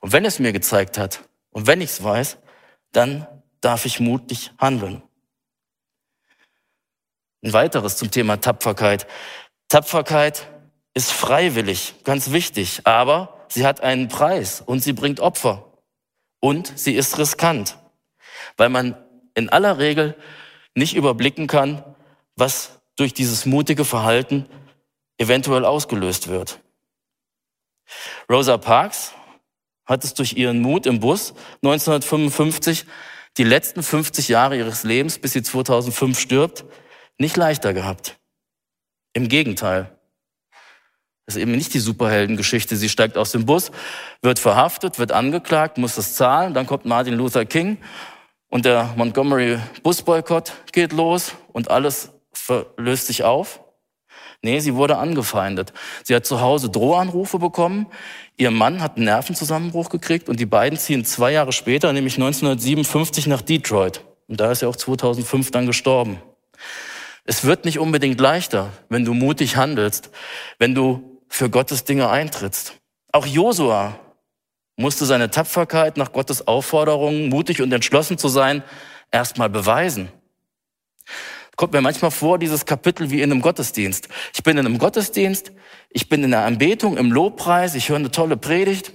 Und 0.03 0.11
wenn 0.11 0.25
es 0.25 0.37
mir 0.37 0.51
gezeigt 0.51 0.97
hat 0.97 1.23
und 1.51 1.65
wenn 1.65 1.79
ich 1.79 1.91
es 1.91 2.03
weiß, 2.03 2.37
dann 2.91 3.25
darf 3.61 3.85
ich 3.85 4.01
mutig 4.01 4.51
handeln. 4.59 5.01
Ein 7.41 7.53
weiteres 7.53 7.95
zum 7.95 8.11
Thema 8.11 8.35
Tapferkeit. 8.35 9.07
Tapferkeit 9.69 10.49
ist 10.93 11.13
freiwillig, 11.13 11.95
ganz 12.03 12.31
wichtig, 12.31 12.81
aber 12.83 13.45
sie 13.47 13.65
hat 13.65 13.79
einen 13.79 14.09
Preis 14.09 14.59
und 14.59 14.81
sie 14.81 14.91
bringt 14.91 15.21
Opfer 15.21 15.71
und 16.41 16.77
sie 16.77 16.95
ist 16.95 17.17
riskant, 17.17 17.77
weil 18.57 18.67
man 18.67 19.01
in 19.35 19.47
aller 19.47 19.77
Regel 19.77 20.17
nicht 20.75 20.97
überblicken 20.97 21.47
kann, 21.47 21.81
was 22.35 22.81
durch 22.97 23.13
dieses 23.13 23.45
mutige 23.45 23.85
Verhalten 23.85 24.49
eventuell 25.17 25.63
ausgelöst 25.63 26.27
wird. 26.27 26.59
Rosa 28.29 28.57
Parks 28.57 29.13
hat 29.85 30.03
es 30.03 30.13
durch 30.13 30.33
ihren 30.33 30.61
Mut 30.61 30.85
im 30.85 30.99
Bus 30.99 31.33
1955 31.63 32.85
die 33.37 33.43
letzten 33.43 33.83
50 33.83 34.27
Jahre 34.27 34.57
ihres 34.57 34.83
Lebens, 34.83 35.17
bis 35.19 35.33
sie 35.33 35.43
2005 35.43 36.19
stirbt, 36.19 36.65
nicht 37.17 37.35
leichter 37.37 37.73
gehabt. 37.73 38.19
Im 39.13 39.27
Gegenteil. 39.27 39.97
Das 41.25 41.35
ist 41.35 41.41
eben 41.41 41.53
nicht 41.53 41.73
die 41.73 41.79
Superheldengeschichte. 41.79 42.75
Sie 42.75 42.89
steigt 42.89 43.17
aus 43.17 43.31
dem 43.31 43.45
Bus, 43.45 43.71
wird 44.21 44.39
verhaftet, 44.39 44.99
wird 44.99 45.11
angeklagt, 45.11 45.77
muss 45.77 45.95
das 45.95 46.15
zahlen. 46.15 46.53
Dann 46.53 46.67
kommt 46.67 46.85
Martin 46.85 47.13
Luther 47.13 47.45
King 47.45 47.77
und 48.49 48.65
der 48.65 48.93
Montgomery 48.97 49.59
Busboykott 49.83 50.53
geht 50.73 50.91
los 50.91 51.33
und 51.53 51.71
alles 51.71 52.11
löst 52.77 53.07
sich 53.07 53.23
auf. 53.23 53.62
Nee, 54.45 54.59
sie 54.59 54.75
wurde 54.75 54.97
angefeindet. 54.97 55.71
Sie 56.03 56.13
hat 56.13 56.25
zu 56.25 56.41
Hause 56.41 56.69
Drohanrufe 56.69 57.39
bekommen. 57.39 57.87
Ihr 58.35 58.51
Mann 58.51 58.81
hat 58.81 58.97
einen 58.97 59.05
Nervenzusammenbruch 59.05 59.89
gekriegt 59.89 60.27
und 60.27 60.37
die 60.37 60.45
beiden 60.45 60.77
ziehen 60.77 61.05
zwei 61.05 61.31
Jahre 61.31 61.53
später, 61.53 61.93
nämlich 61.93 62.15
1957, 62.15 63.27
nach 63.27 63.41
Detroit. 63.41 64.03
Und 64.27 64.41
da 64.41 64.51
ist 64.51 64.61
er 64.61 64.67
auch 64.67 64.75
2005 64.75 65.51
dann 65.51 65.65
gestorben. 65.65 66.21
Es 67.23 67.45
wird 67.45 67.63
nicht 67.63 67.79
unbedingt 67.79 68.19
leichter, 68.19 68.71
wenn 68.89 69.05
du 69.05 69.13
mutig 69.13 69.55
handelst, 69.55 70.09
wenn 70.59 70.75
du 70.75 71.21
für 71.29 71.49
Gottes 71.49 71.85
Dinge 71.85 72.09
eintrittst. 72.09 72.73
Auch 73.13 73.25
Josua 73.25 73.97
musste 74.75 75.05
seine 75.05 75.31
Tapferkeit 75.31 75.95
nach 75.95 76.11
Gottes 76.11 76.47
Aufforderung, 76.47 77.29
mutig 77.29 77.61
und 77.61 77.71
entschlossen 77.71 78.17
zu 78.17 78.27
sein, 78.27 78.61
erstmal 79.09 79.49
beweisen. 79.49 80.09
Kommt 81.55 81.73
mir 81.73 81.81
manchmal 81.81 82.11
vor, 82.11 82.39
dieses 82.39 82.65
Kapitel 82.65 83.11
wie 83.11 83.21
in 83.21 83.31
einem 83.31 83.41
Gottesdienst. 83.41 84.09
Ich 84.33 84.43
bin 84.43 84.57
in 84.57 84.65
einem 84.65 84.79
Gottesdienst, 84.79 85.51
ich 85.89 86.09
bin 86.09 86.23
in 86.23 86.31
der 86.31 86.45
Anbetung, 86.45 86.97
im 86.97 87.11
Lobpreis, 87.11 87.75
ich 87.75 87.89
höre 87.89 87.97
eine 87.97 88.11
tolle 88.11 88.37
Predigt, 88.37 88.93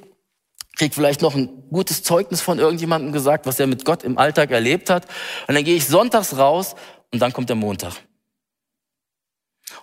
krieg 0.76 0.94
vielleicht 0.94 1.22
noch 1.22 1.34
ein 1.34 1.64
gutes 1.70 2.02
Zeugnis 2.02 2.40
von 2.40 2.58
irgendjemandem 2.58 3.12
gesagt, 3.12 3.46
was 3.46 3.60
er 3.60 3.66
mit 3.68 3.84
Gott 3.84 4.02
im 4.02 4.18
Alltag 4.18 4.50
erlebt 4.50 4.90
hat. 4.90 5.06
Und 5.46 5.54
dann 5.54 5.64
gehe 5.64 5.76
ich 5.76 5.86
sonntags 5.86 6.36
raus 6.36 6.74
und 7.12 7.20
dann 7.20 7.32
kommt 7.32 7.48
der 7.48 7.56
Montag. 7.56 7.94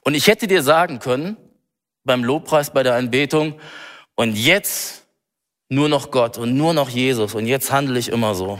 Und 0.03 0.13
ich 0.13 0.27
hätte 0.27 0.47
dir 0.47 0.61
sagen 0.61 0.99
können, 0.99 1.37
beim 2.03 2.23
Lobpreis, 2.23 2.71
bei 2.71 2.83
der 2.83 2.95
Anbetung, 2.95 3.59
und 4.15 4.35
jetzt 4.35 5.05
nur 5.69 5.89
noch 5.89 6.11
Gott 6.11 6.37
und 6.37 6.55
nur 6.55 6.73
noch 6.73 6.89
Jesus 6.89 7.35
und 7.35 7.47
jetzt 7.47 7.71
handle 7.71 7.97
ich 7.99 8.09
immer 8.09 8.35
so. 8.35 8.59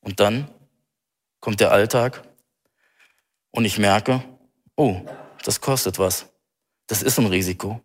Und 0.00 0.20
dann 0.20 0.48
kommt 1.40 1.60
der 1.60 1.72
Alltag 1.72 2.25
und 3.56 3.64
ich 3.64 3.78
merke, 3.78 4.22
oh, 4.76 5.00
das 5.42 5.60
kostet 5.60 5.98
was. 5.98 6.26
Das 6.86 7.02
ist 7.02 7.18
ein 7.18 7.26
Risiko. 7.26 7.80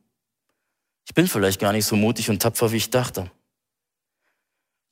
Ich 1.08 1.16
bin 1.16 1.28
vielleicht 1.28 1.60
gar 1.60 1.72
nicht 1.72 1.86
so 1.86 1.96
mutig 1.96 2.30
und 2.30 2.42
tapfer, 2.42 2.72
wie 2.72 2.78
ich 2.78 2.90
dachte. 2.90 3.32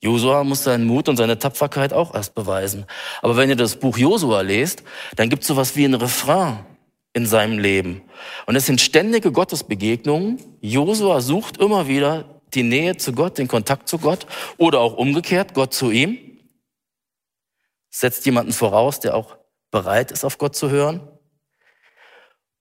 Josua 0.00 0.42
muss 0.42 0.64
seinen 0.64 0.86
Mut 0.86 1.10
und 1.10 1.18
seine 1.18 1.38
Tapferkeit 1.38 1.92
auch 1.92 2.14
erst 2.14 2.34
beweisen. 2.34 2.86
Aber 3.20 3.36
wenn 3.36 3.50
ihr 3.50 3.56
das 3.56 3.76
Buch 3.76 3.98
Josua 3.98 4.40
lest, 4.40 4.82
dann 5.16 5.28
gibt 5.28 5.42
es 5.42 5.48
sowas 5.48 5.76
wie 5.76 5.84
ein 5.84 5.94
Refrain 5.94 6.64
in 7.12 7.26
seinem 7.26 7.58
Leben. 7.58 8.00
Und 8.46 8.56
es 8.56 8.64
sind 8.64 8.80
ständige 8.80 9.32
Gottesbegegnungen. 9.32 10.42
Josua 10.62 11.20
sucht 11.20 11.58
immer 11.58 11.88
wieder 11.88 12.40
die 12.54 12.62
Nähe 12.62 12.96
zu 12.96 13.12
Gott, 13.12 13.36
den 13.36 13.48
Kontakt 13.48 13.86
zu 13.86 13.98
Gott 13.98 14.26
oder 14.56 14.80
auch 14.80 14.94
umgekehrt, 14.94 15.52
Gott 15.52 15.74
zu 15.74 15.90
ihm. 15.90 16.18
Setzt 17.90 18.24
jemanden 18.24 18.54
voraus, 18.54 19.00
der 19.00 19.14
auch 19.14 19.39
bereit 19.70 20.10
ist, 20.10 20.24
auf 20.24 20.38
Gott 20.38 20.56
zu 20.56 20.70
hören. 20.70 21.06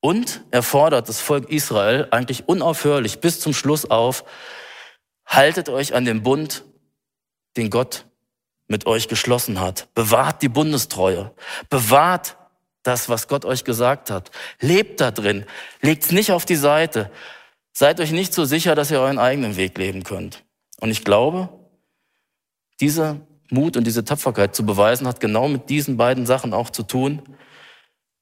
Und 0.02 0.42
er 0.52 0.64
fordert 0.64 1.10
das 1.10 1.20
Volk 1.20 1.50
Israel 1.50 2.08
eigentlich 2.12 2.48
unaufhörlich 2.48 3.20
bis 3.20 3.40
zum 3.40 3.54
Schluss 3.54 3.90
auf, 3.90 4.24
haltet 5.26 5.70
euch 5.70 5.94
an 5.94 6.06
den 6.06 6.24
Bund, 6.24 6.64
den 7.58 7.70
Gott 7.70 8.06
mit 8.68 8.86
euch 8.86 9.08
geschlossen 9.08 9.60
hat. 9.60 9.94
Bewahrt 9.96 10.42
die 10.42 10.50
Bundestreue. 10.50 11.34
Bewahrt 11.70 12.38
das, 12.84 13.10
was 13.10 13.28
Gott 13.28 13.44
euch 13.44 13.66
gesagt 13.66 14.10
hat. 14.10 14.32
Lebt 14.60 15.02
da 15.02 15.12
drin. 15.12 15.46
Legt's 15.82 16.12
nicht 16.12 16.32
auf 16.32 16.46
die 16.46 16.56
Seite. 16.56 17.12
Seid 17.74 18.00
euch 18.00 18.12
nicht 18.12 18.34
so 18.34 18.46
sicher, 18.46 18.76
dass 18.76 18.92
ihr 18.92 19.00
euren 19.00 19.20
eigenen 19.20 19.58
Weg 19.58 19.78
leben 19.78 20.04
könnt. 20.04 20.44
Und 20.80 20.92
ich 20.92 21.04
glaube, 21.04 21.50
diese 22.80 23.20
Mut 23.52 23.78
und 23.78 23.86
diese 23.86 24.06
Tapferkeit 24.06 24.56
zu 24.56 24.66
beweisen, 24.66 25.08
hat 25.08 25.20
genau 25.20 25.48
mit 25.48 25.70
diesen 25.70 25.98
beiden 25.98 26.26
Sachen 26.26 26.54
auch 26.54 26.70
zu 26.70 26.84
tun. 26.84 27.22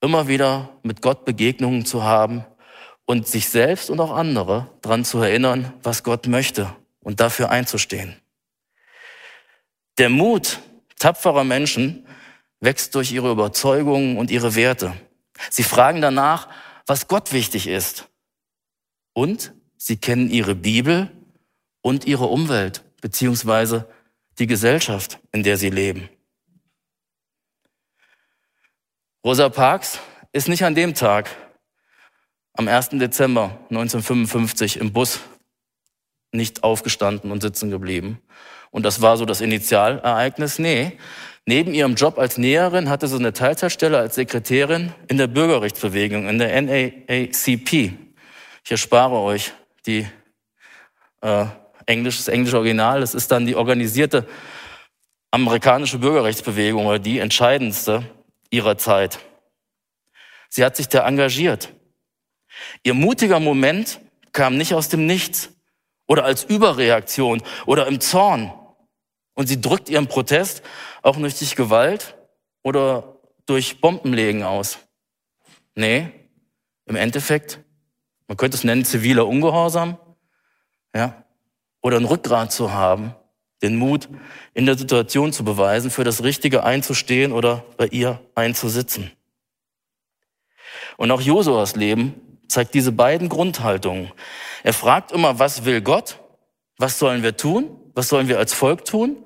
Immer 0.01 0.27
wieder 0.27 0.69
mit 0.83 1.01
Gott 1.01 1.25
Begegnungen 1.25 1.85
zu 1.85 2.03
haben 2.03 2.45
und 3.05 3.27
sich 3.27 3.49
selbst 3.49 3.89
und 3.89 3.99
auch 3.99 4.11
andere 4.11 4.69
daran 4.81 5.05
zu 5.05 5.19
erinnern, 5.19 5.73
was 5.83 6.03
Gott 6.03 6.27
möchte 6.27 6.75
und 6.99 7.19
dafür 7.19 7.49
einzustehen. 7.49 8.15
Der 9.97 10.09
Mut 10.09 10.59
tapferer 10.99 11.43
Menschen 11.43 12.05
wächst 12.59 12.95
durch 12.95 13.11
ihre 13.11 13.31
Überzeugungen 13.31 14.17
und 14.17 14.31
ihre 14.31 14.55
Werte. 14.55 14.93
Sie 15.49 15.63
fragen 15.63 16.01
danach, 16.01 16.47
was 16.85 17.07
Gott 17.07 17.33
wichtig 17.33 17.67
ist. 17.67 18.07
Und 19.13 19.53
sie 19.77 19.97
kennen 19.97 20.29
ihre 20.29 20.55
Bibel 20.55 21.11
und 21.81 22.05
ihre 22.05 22.25
Umwelt, 22.25 22.83
beziehungsweise 23.01 23.87
die 24.39 24.47
Gesellschaft, 24.47 25.19
in 25.31 25.43
der 25.43 25.57
sie 25.57 25.69
leben. 25.69 26.09
Rosa 29.23 29.49
Parks 29.49 29.99
ist 30.31 30.47
nicht 30.47 30.63
an 30.63 30.75
dem 30.75 30.93
Tag, 30.93 31.29
am 32.53 32.67
1. 32.67 32.89
Dezember 32.91 33.59
1955 33.69 34.79
im 34.79 34.93
Bus 34.93 35.19
nicht 36.31 36.63
aufgestanden 36.63 37.31
und 37.31 37.41
sitzen 37.41 37.69
geblieben. 37.69 38.21
Und 38.71 38.83
das 38.83 39.01
war 39.01 39.17
so 39.17 39.25
das 39.25 39.41
Initialereignis. 39.41 40.59
Nee, 40.59 40.97
neben 41.45 41.73
ihrem 41.73 41.95
Job 41.95 42.17
als 42.19 42.37
Näherin 42.37 42.89
hatte 42.89 43.07
sie 43.07 43.15
eine 43.15 43.33
Teilzeitstelle 43.33 43.97
als 43.97 44.15
Sekretärin 44.15 44.93
in 45.07 45.17
der 45.17 45.27
Bürgerrechtsbewegung, 45.27 46.27
in 46.27 46.37
der 46.37 46.61
NAACP. 46.61 47.93
Ich 48.63 48.71
erspare 48.71 49.15
euch 49.15 49.53
die 49.85 50.07
äh, 51.21 51.45
Englisch, 51.87 52.17
das 52.17 52.27
englische 52.27 52.57
Original, 52.57 52.99
das 52.99 53.15
ist 53.15 53.31
dann 53.31 53.47
die 53.47 53.55
organisierte 53.55 54.27
amerikanische 55.31 55.97
Bürgerrechtsbewegung 55.97 56.85
oder 56.85 56.99
die 56.99 57.19
entscheidendste 57.19 58.03
ihrer 58.49 58.77
Zeit. 58.77 59.19
Sie 60.49 60.63
hat 60.63 60.75
sich 60.75 60.87
da 60.87 61.07
engagiert. 61.07 61.73
Ihr 62.83 62.93
mutiger 62.93 63.39
Moment 63.39 63.99
kam 64.31 64.57
nicht 64.57 64.73
aus 64.73 64.89
dem 64.89 65.05
Nichts 65.05 65.49
oder 66.07 66.23
als 66.23 66.43
Überreaktion 66.43 67.41
oder 67.65 67.87
im 67.87 67.99
Zorn. 67.99 68.53
Und 69.33 69.47
sie 69.47 69.61
drückt 69.61 69.89
ihren 69.89 70.07
Protest 70.07 70.63
auch 71.01 71.17
nicht 71.17 71.39
durch 71.39 71.55
Gewalt 71.55 72.15
oder 72.63 73.17
durch 73.45 73.81
Bombenlegen 73.81 74.43
aus. 74.43 74.79
Nee, 75.75 76.09
im 76.85 76.95
Endeffekt, 76.95 77.59
man 78.27 78.37
könnte 78.37 78.57
es 78.57 78.63
nennen 78.63 78.83
ziviler 78.83 79.27
Ungehorsam. 79.27 79.97
Ja, 80.95 81.23
oder 81.81 81.97
ein 81.97 82.05
Rückgrat 82.05 82.51
zu 82.51 82.73
haben 82.73 83.13
den 83.61 83.77
Mut, 83.77 84.07
in 84.53 84.65
der 84.65 84.77
Situation 84.77 85.33
zu 85.33 85.43
beweisen, 85.43 85.89
für 85.89 86.03
das 86.03 86.23
Richtige 86.23 86.63
einzustehen 86.63 87.31
oder 87.31 87.63
bei 87.77 87.87
ihr 87.87 88.19
einzusitzen. 88.35 89.11
Und 90.97 91.11
auch 91.11 91.21
Josuas 91.21 91.75
Leben 91.75 92.39
zeigt 92.47 92.73
diese 92.73 92.91
beiden 92.91 93.29
Grundhaltungen. 93.29 94.11
Er 94.63 94.73
fragt 94.73 95.11
immer, 95.11 95.39
was 95.39 95.65
will 95.65 95.81
Gott? 95.81 96.19
Was 96.77 96.99
sollen 96.99 97.23
wir 97.23 97.35
tun? 97.35 97.69
Was 97.93 98.09
sollen 98.09 98.27
wir 98.27 98.37
als 98.37 98.53
Volk 98.53 98.85
tun? 98.85 99.25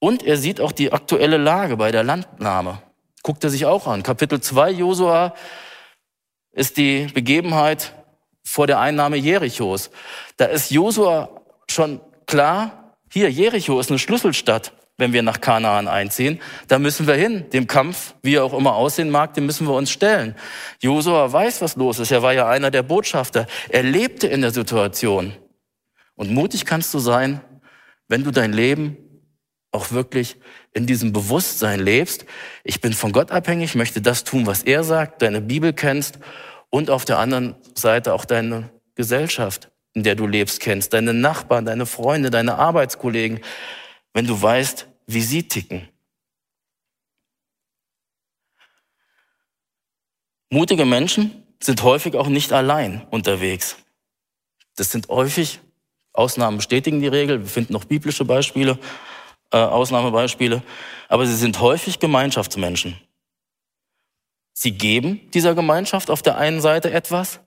Und 0.00 0.22
er 0.22 0.36
sieht 0.36 0.60
auch 0.60 0.72
die 0.72 0.92
aktuelle 0.92 1.36
Lage 1.36 1.76
bei 1.76 1.92
der 1.92 2.02
Landnahme. 2.02 2.82
Guckt 3.22 3.44
er 3.44 3.50
sich 3.50 3.66
auch 3.66 3.86
an. 3.86 4.02
Kapitel 4.02 4.40
2 4.40 4.70
Josua 4.72 5.34
ist 6.52 6.78
die 6.78 7.06
Begebenheit 7.06 7.94
vor 8.42 8.66
der 8.66 8.80
Einnahme 8.80 9.16
Jerichos. 9.16 9.90
Da 10.36 10.46
ist 10.46 10.70
Josua 10.70 11.39
schon 11.72 12.00
klar, 12.26 12.96
hier, 13.12 13.30
Jericho 13.30 13.80
ist 13.80 13.90
eine 13.90 13.98
Schlüsselstadt, 13.98 14.72
wenn 14.96 15.12
wir 15.12 15.22
nach 15.22 15.40
Kanaan 15.40 15.88
einziehen. 15.88 16.40
Da 16.68 16.78
müssen 16.78 17.06
wir 17.06 17.14
hin. 17.14 17.50
Dem 17.50 17.66
Kampf, 17.66 18.14
wie 18.22 18.36
er 18.36 18.44
auch 18.44 18.56
immer 18.56 18.74
aussehen 18.74 19.10
mag, 19.10 19.34
dem 19.34 19.46
müssen 19.46 19.66
wir 19.66 19.74
uns 19.74 19.90
stellen. 19.90 20.36
Josua 20.80 21.32
weiß, 21.32 21.60
was 21.60 21.74
los 21.76 21.98
ist. 21.98 22.12
Er 22.12 22.22
war 22.22 22.32
ja 22.32 22.48
einer 22.48 22.70
der 22.70 22.82
Botschafter. 22.82 23.46
Er 23.68 23.82
lebte 23.82 24.28
in 24.28 24.42
der 24.42 24.52
Situation. 24.52 25.32
Und 26.14 26.30
mutig 26.30 26.66
kannst 26.66 26.94
du 26.94 26.98
sein, 26.98 27.40
wenn 28.06 28.22
du 28.22 28.30
dein 28.30 28.52
Leben 28.52 28.96
auch 29.72 29.90
wirklich 29.90 30.36
in 30.72 30.86
diesem 30.86 31.12
Bewusstsein 31.12 31.80
lebst. 31.80 32.26
Ich 32.64 32.80
bin 32.80 32.92
von 32.92 33.12
Gott 33.12 33.30
abhängig, 33.30 33.74
möchte 33.74 34.00
das 34.00 34.24
tun, 34.24 34.46
was 34.46 34.62
er 34.62 34.84
sagt, 34.84 35.22
deine 35.22 35.40
Bibel 35.40 35.72
kennst 35.72 36.18
und 36.70 36.90
auf 36.90 37.04
der 37.04 37.18
anderen 37.18 37.56
Seite 37.74 38.14
auch 38.14 38.24
deine 38.24 38.70
Gesellschaft, 38.94 39.69
in 39.94 40.02
der 40.02 40.14
du 40.14 40.26
lebst, 40.26 40.60
kennst, 40.60 40.92
deine 40.92 41.14
Nachbarn, 41.14 41.64
deine 41.64 41.86
Freunde, 41.86 42.30
deine 42.30 42.56
Arbeitskollegen, 42.56 43.40
wenn 44.12 44.26
du 44.26 44.40
weißt, 44.40 44.86
wie 45.06 45.22
sie 45.22 45.48
ticken. 45.48 45.88
Mutige 50.50 50.84
Menschen 50.84 51.44
sind 51.60 51.82
häufig 51.82 52.16
auch 52.16 52.28
nicht 52.28 52.52
allein 52.52 53.06
unterwegs. 53.10 53.76
Das 54.76 54.90
sind 54.90 55.08
häufig 55.08 55.60
Ausnahmen 56.12 56.56
bestätigen 56.56 57.00
die 57.00 57.08
Regel. 57.08 57.40
Wir 57.40 57.48
finden 57.48 57.72
noch 57.72 57.84
biblische 57.84 58.24
Beispiele, 58.24 58.78
äh, 59.52 59.58
Ausnahmebeispiele. 59.58 60.62
Aber 61.08 61.26
sie 61.26 61.36
sind 61.36 61.60
häufig 61.60 61.98
Gemeinschaftsmenschen. 62.00 62.98
Sie 64.52 64.72
geben 64.72 65.30
dieser 65.32 65.54
Gemeinschaft 65.54 66.10
auf 66.10 66.22
der 66.22 66.36
einen 66.36 66.60
Seite 66.60 66.92
etwas, 66.92 67.40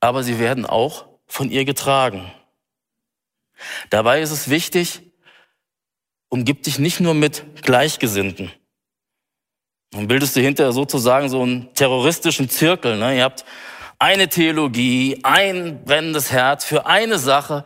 aber 0.00 0.22
sie 0.22 0.38
werden 0.38 0.66
auch 0.66 1.06
von 1.28 1.50
ihr 1.50 1.64
getragen. 1.64 2.32
Dabei 3.90 4.20
ist 4.20 4.30
es 4.30 4.48
wichtig, 4.50 5.02
umgib 6.28 6.62
dich 6.62 6.78
nicht 6.78 7.00
nur 7.00 7.14
mit 7.14 7.62
Gleichgesinnten. 7.62 8.52
Dann 9.90 10.08
bildest 10.08 10.36
du 10.36 10.40
hinterher 10.40 10.72
sozusagen 10.72 11.28
so 11.28 11.42
einen 11.42 11.72
terroristischen 11.74 12.50
Zirkel. 12.50 12.98
Ne? 12.98 13.16
Ihr 13.16 13.24
habt 13.24 13.44
eine 13.98 14.28
Theologie, 14.28 15.20
ein 15.22 15.84
brennendes 15.84 16.30
Herz 16.30 16.64
für 16.64 16.86
eine 16.86 17.18
Sache 17.18 17.64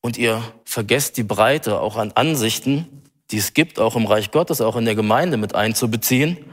und 0.00 0.18
ihr 0.18 0.42
vergesst 0.64 1.16
die 1.16 1.22
Breite 1.22 1.80
auch 1.80 1.96
an 1.96 2.12
Ansichten, 2.12 3.02
die 3.30 3.38
es 3.38 3.54
gibt, 3.54 3.78
auch 3.78 3.96
im 3.96 4.06
Reich 4.06 4.30
Gottes, 4.30 4.60
auch 4.60 4.76
in 4.76 4.84
der 4.84 4.94
Gemeinde 4.94 5.36
mit 5.38 5.54
einzubeziehen 5.54 6.52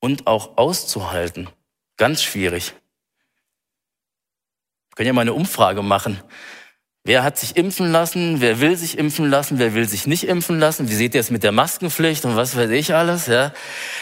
und 0.00 0.26
auch 0.26 0.58
auszuhalten. 0.58 1.48
Ganz 1.96 2.22
schwierig. 2.22 2.74
Können 4.96 5.06
ja 5.08 5.12
mal 5.12 5.20
eine 5.20 5.34
Umfrage 5.34 5.82
machen. 5.82 6.20
Wer 7.04 7.22
hat 7.22 7.38
sich 7.38 7.56
impfen 7.56 7.92
lassen? 7.92 8.40
Wer 8.40 8.60
will 8.60 8.76
sich 8.76 8.98
impfen 8.98 9.30
lassen? 9.30 9.60
Wer 9.60 9.74
will 9.74 9.86
sich 9.86 10.08
nicht 10.08 10.24
impfen 10.24 10.58
lassen? 10.58 10.88
Wie 10.88 10.94
seht 10.94 11.14
ihr 11.14 11.20
es 11.20 11.30
mit 11.30 11.44
der 11.44 11.52
Maskenpflicht 11.52 12.24
und 12.24 12.34
was 12.34 12.56
weiß 12.56 12.70
ich 12.70 12.94
alles? 12.94 13.26
Ja, 13.26 13.52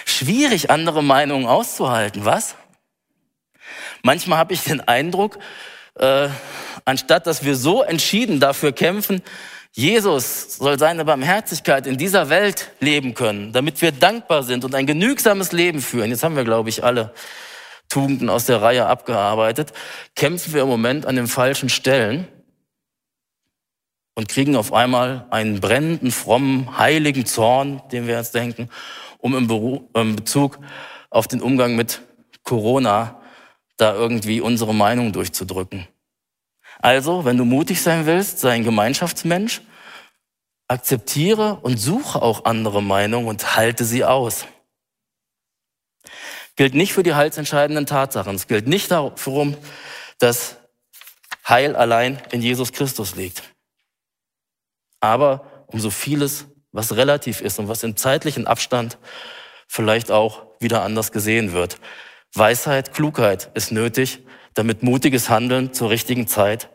schwierig, 0.06 0.70
andere 0.70 1.02
Meinungen 1.02 1.46
auszuhalten. 1.46 2.24
Was? 2.24 2.54
Manchmal 4.02 4.38
habe 4.38 4.54
ich 4.54 4.62
den 4.62 4.80
Eindruck, 4.80 5.38
äh, 5.98 6.28
anstatt 6.84 7.26
dass 7.26 7.44
wir 7.44 7.56
so 7.56 7.82
entschieden 7.82 8.40
dafür 8.40 8.72
kämpfen, 8.72 9.20
Jesus 9.72 10.56
soll 10.56 10.78
seine 10.78 11.04
Barmherzigkeit 11.04 11.88
in 11.88 11.98
dieser 11.98 12.28
Welt 12.28 12.70
leben 12.78 13.14
können, 13.14 13.52
damit 13.52 13.82
wir 13.82 13.90
dankbar 13.90 14.44
sind 14.44 14.64
und 14.64 14.74
ein 14.74 14.86
genügsames 14.86 15.50
Leben 15.50 15.80
führen. 15.80 16.10
Jetzt 16.10 16.22
haben 16.22 16.36
wir, 16.36 16.44
glaube 16.44 16.68
ich, 16.68 16.84
alle 16.84 17.12
Tugenden 17.94 18.28
aus 18.28 18.46
der 18.46 18.60
Reihe 18.60 18.86
abgearbeitet. 18.86 19.72
Kämpfen 20.16 20.52
wir 20.52 20.62
im 20.62 20.68
Moment 20.68 21.06
an 21.06 21.14
den 21.14 21.28
falschen 21.28 21.68
Stellen 21.68 22.26
und 24.16 24.28
kriegen 24.28 24.56
auf 24.56 24.72
einmal 24.72 25.28
einen 25.30 25.60
brennenden, 25.60 26.10
frommen, 26.10 26.76
heiligen 26.76 27.24
Zorn, 27.24 27.82
den 27.92 28.08
wir 28.08 28.16
jetzt 28.16 28.34
denken, 28.34 28.68
um 29.18 29.36
im 29.36 30.16
Bezug 30.16 30.58
auf 31.08 31.28
den 31.28 31.40
Umgang 31.40 31.76
mit 31.76 32.02
Corona 32.42 33.20
da 33.76 33.94
irgendwie 33.94 34.40
unsere 34.40 34.74
Meinung 34.74 35.12
durchzudrücken. 35.12 35.86
Also, 36.80 37.24
wenn 37.24 37.38
du 37.38 37.44
mutig 37.44 37.80
sein 37.80 38.06
willst, 38.06 38.40
sei 38.40 38.54
ein 38.54 38.64
Gemeinschaftsmensch, 38.64 39.62
akzeptiere 40.66 41.60
und 41.62 41.76
suche 41.76 42.20
auch 42.20 42.44
andere 42.44 42.82
Meinungen 42.82 43.28
und 43.28 43.54
halte 43.54 43.84
sie 43.84 44.04
aus. 44.04 44.46
Gilt 46.56 46.74
nicht 46.74 46.92
für 46.92 47.02
die 47.02 47.14
heilsentscheidenden 47.14 47.86
Tatsachen. 47.86 48.36
Es 48.36 48.46
gilt 48.46 48.66
nicht 48.66 48.90
darum, 48.90 49.56
dass 50.18 50.56
Heil 51.48 51.76
allein 51.76 52.22
in 52.30 52.42
Jesus 52.42 52.72
Christus 52.72 53.16
liegt. 53.16 53.42
Aber 55.00 55.64
um 55.66 55.80
so 55.80 55.90
vieles, 55.90 56.46
was 56.72 56.96
relativ 56.96 57.40
ist 57.40 57.58
und 57.58 57.68
was 57.68 57.82
im 57.82 57.96
zeitlichen 57.96 58.46
Abstand 58.46 58.98
vielleicht 59.66 60.10
auch 60.10 60.46
wieder 60.60 60.82
anders 60.82 61.12
gesehen 61.12 61.52
wird. 61.52 61.78
Weisheit, 62.32 62.94
Klugheit 62.94 63.50
ist 63.54 63.70
nötig, 63.70 64.20
damit 64.54 64.82
mutiges 64.82 65.28
Handeln 65.28 65.72
zur 65.72 65.90
richtigen 65.90 66.26
Zeit 66.26 66.68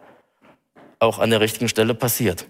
auch 0.99 1.19
an 1.19 1.29
der 1.29 1.39
richtigen 1.39 1.69
Stelle 1.69 1.95
passiert. 1.95 2.45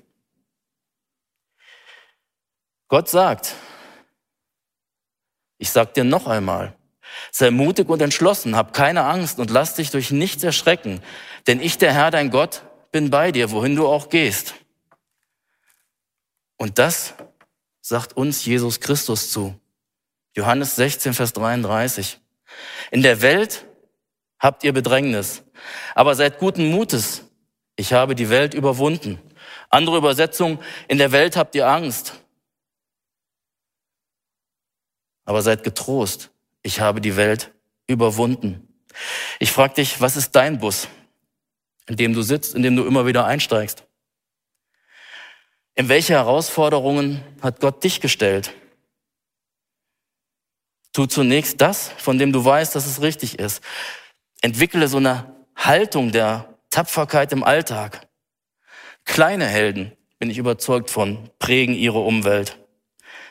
Gott 2.88 3.08
sagt, 3.08 3.56
ich 5.60 5.70
sag 5.70 5.94
dir 5.94 6.04
noch 6.04 6.26
einmal, 6.26 6.76
sei 7.32 7.52
mutig 7.52 7.90
und 7.90 8.02
entschlossen, 8.02 8.56
hab 8.56 8.74
keine 8.74 9.06
Angst 9.06 9.40
und 9.40 9.50
lass 9.50 9.76
dich 9.76 9.92
durch 9.92 10.12
nichts 10.12 10.44
erschrecken, 10.44 11.02
denn 11.48 11.62
ich, 11.62 11.78
der 11.78 11.94
Herr, 11.94 12.12
dein 12.12 12.30
Gott, 12.30 12.64
bin 12.92 13.10
bei 13.10 13.32
dir, 13.32 13.52
wohin 13.52 13.76
du 13.76 13.88
auch 13.88 14.10
gehst. 14.10 14.56
Und 16.58 16.80
das 16.80 17.14
sagt 17.82 18.18
uns 18.18 18.46
Jesus 18.46 18.80
Christus 18.80 19.32
zu. 19.32 19.60
Johannes 20.36 20.76
16, 20.76 21.14
Vers 21.14 21.34
33. 21.34 22.20
In 22.92 23.02
der 23.02 23.22
Welt 23.22 23.66
habt 24.40 24.64
ihr 24.64 24.74
Bedrängnis, 24.74 25.44
aber 25.96 26.16
seid 26.16 26.40
guten 26.40 26.70
Mutes, 26.70 27.24
ich 27.76 27.94
habe 27.94 28.16
die 28.16 28.30
Welt 28.30 28.54
überwunden. 28.54 29.20
Andere 29.70 29.98
Übersetzung, 29.98 30.62
in 30.88 30.98
der 30.98 31.12
Welt 31.12 31.38
habt 31.38 31.56
ihr 31.56 31.68
Angst. 31.68 32.14
Aber 35.26 35.42
seid 35.42 35.64
getrost, 35.64 36.32
ich 36.70 36.82
habe 36.82 37.02
die 37.02 37.16
Welt 37.16 37.52
überwunden. 37.88 38.68
Ich 39.40 39.52
frage 39.52 39.74
dich, 39.74 40.02
was 40.02 40.16
ist 40.16 40.36
dein 40.36 40.60
Bus, 40.60 40.88
in 41.88 41.96
dem 41.96 42.14
du 42.14 42.22
sitzt, 42.22 42.54
in 42.54 42.62
dem 42.62 42.76
du 42.76 42.86
immer 42.86 43.08
wieder 43.08 43.26
einsteigst? 43.26 43.86
In 45.74 45.90
welche 45.90 46.14
Herausforderungen 46.14 47.24
hat 47.42 47.60
Gott 47.60 47.84
dich 47.84 48.02
gestellt? 48.02 48.54
Tu 50.94 51.08
zunächst 51.08 51.60
das, 51.60 51.90
von 51.98 52.20
dem 52.20 52.32
du 52.32 52.46
weißt, 52.46 52.76
dass 52.76 52.86
es 52.86 53.02
richtig 53.02 53.40
ist. 53.40 53.64
Entwickle 54.42 54.88
so 54.88 54.98
eine 54.98 55.36
Haltung 55.56 56.12
der 56.12 56.54
Tapferkeit 56.70 57.32
im 57.32 57.44
Alltag. 57.44 58.08
Kleine 59.06 59.48
Helden, 59.48 59.98
bin 60.20 60.30
ich 60.30 60.38
überzeugt 60.38 60.92
von, 60.92 61.32
prägen 61.40 61.74
ihre 61.74 62.00
Umwelt. 62.00 62.60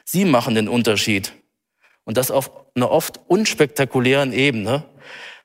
Sie 0.04 0.24
machen 0.24 0.56
den 0.56 0.68
Unterschied. 0.68 1.37
Und 2.08 2.16
das 2.16 2.30
auf 2.30 2.50
einer 2.74 2.90
oft 2.90 3.20
unspektakulären 3.26 4.32
Ebene, 4.32 4.82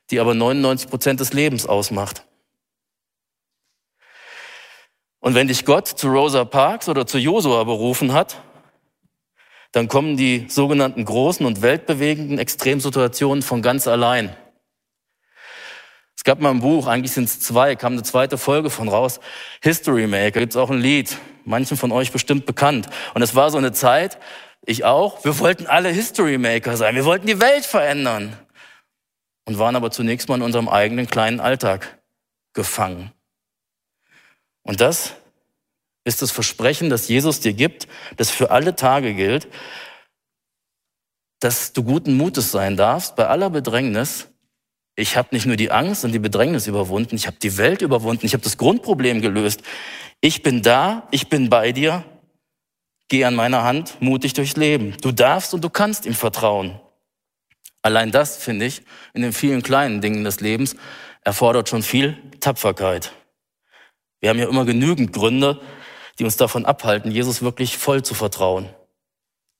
die 0.08 0.18
aber 0.18 0.32
99 0.32 0.88
Prozent 0.88 1.20
des 1.20 1.34
Lebens 1.34 1.66
ausmacht. 1.66 2.24
Und 5.20 5.34
wenn 5.34 5.46
dich 5.46 5.66
Gott 5.66 5.86
zu 5.86 6.08
Rosa 6.08 6.46
Parks 6.46 6.88
oder 6.88 7.06
zu 7.06 7.18
Josua 7.18 7.64
berufen 7.64 8.14
hat, 8.14 8.40
dann 9.72 9.88
kommen 9.88 10.16
die 10.16 10.46
sogenannten 10.48 11.04
großen 11.04 11.44
und 11.44 11.60
weltbewegenden 11.60 12.38
Extremsituationen 12.38 13.42
von 13.42 13.60
ganz 13.60 13.86
allein. 13.86 14.34
Es 16.16 16.24
gab 16.24 16.40
mal 16.40 16.48
ein 16.48 16.60
Buch, 16.60 16.86
eigentlich 16.86 17.12
sind 17.12 17.24
es 17.24 17.40
zwei, 17.40 17.76
kam 17.76 17.92
eine 17.92 18.04
zweite 18.04 18.38
Folge 18.38 18.70
von 18.70 18.88
raus. 18.88 19.20
History 19.62 20.06
Maker, 20.06 20.40
gibt's 20.40 20.56
auch 20.56 20.70
ein 20.70 20.80
Lied, 20.80 21.18
manchen 21.44 21.76
von 21.76 21.92
euch 21.92 22.10
bestimmt 22.10 22.46
bekannt. 22.46 22.88
Und 23.12 23.20
es 23.20 23.34
war 23.34 23.50
so 23.50 23.58
eine 23.58 23.72
Zeit, 23.72 24.18
ich 24.66 24.84
auch, 24.84 25.24
wir 25.24 25.38
wollten 25.38 25.66
alle 25.66 25.90
History 25.90 26.38
Maker 26.38 26.76
sein, 26.76 26.94
wir 26.94 27.04
wollten 27.04 27.26
die 27.26 27.40
Welt 27.40 27.64
verändern. 27.64 28.36
Und 29.46 29.58
waren 29.58 29.76
aber 29.76 29.90
zunächst 29.90 30.28
mal 30.28 30.36
in 30.36 30.42
unserem 30.42 30.70
eigenen 30.70 31.06
kleinen 31.06 31.38
Alltag 31.38 31.98
gefangen. 32.54 33.12
Und 34.62 34.80
das 34.80 35.12
ist 36.04 36.22
das 36.22 36.30
Versprechen, 36.30 36.88
das 36.88 37.08
Jesus 37.08 37.40
dir 37.40 37.52
gibt, 37.52 37.86
das 38.16 38.30
für 38.30 38.50
alle 38.50 38.74
Tage 38.74 39.12
gilt, 39.14 39.48
dass 41.40 41.74
du 41.74 41.82
guten 41.82 42.16
Mutes 42.16 42.50
sein 42.50 42.76
darfst 42.78 43.16
bei 43.16 43.26
aller 43.26 43.50
Bedrängnis. 43.50 44.28
Ich 44.96 45.18
habe 45.18 45.28
nicht 45.32 45.44
nur 45.44 45.56
die 45.56 45.70
Angst 45.70 46.06
und 46.06 46.12
die 46.12 46.18
Bedrängnis 46.18 46.66
überwunden, 46.66 47.16
ich 47.16 47.26
habe 47.26 47.36
die 47.42 47.58
Welt 47.58 47.82
überwunden, 47.82 48.24
ich 48.24 48.32
habe 48.32 48.44
das 48.44 48.56
Grundproblem 48.56 49.20
gelöst. 49.20 49.62
Ich 50.22 50.42
bin 50.42 50.62
da, 50.62 51.06
ich 51.10 51.28
bin 51.28 51.50
bei 51.50 51.72
dir, 51.72 52.02
geh 53.08 53.24
an 53.24 53.34
meiner 53.34 53.62
Hand 53.62 54.00
mutig 54.00 54.32
durchs 54.34 54.56
Leben. 54.56 54.96
Du 55.00 55.12
darfst 55.12 55.54
und 55.54 55.62
du 55.62 55.70
kannst 55.70 56.06
ihm 56.06 56.14
vertrauen. 56.14 56.80
Allein 57.82 58.10
das, 58.10 58.36
finde 58.36 58.64
ich, 58.64 58.82
in 59.12 59.22
den 59.22 59.32
vielen 59.32 59.62
kleinen 59.62 60.00
Dingen 60.00 60.24
des 60.24 60.40
Lebens 60.40 60.74
erfordert 61.22 61.68
schon 61.68 61.82
viel 61.82 62.16
Tapferkeit. 62.40 63.12
Wir 64.20 64.30
haben 64.30 64.38
ja 64.38 64.48
immer 64.48 64.64
genügend 64.64 65.12
Gründe, 65.12 65.60
die 66.18 66.24
uns 66.24 66.36
davon 66.36 66.64
abhalten, 66.64 67.10
Jesus 67.10 67.42
wirklich 67.42 67.76
voll 67.76 68.02
zu 68.02 68.14
vertrauen. 68.14 68.70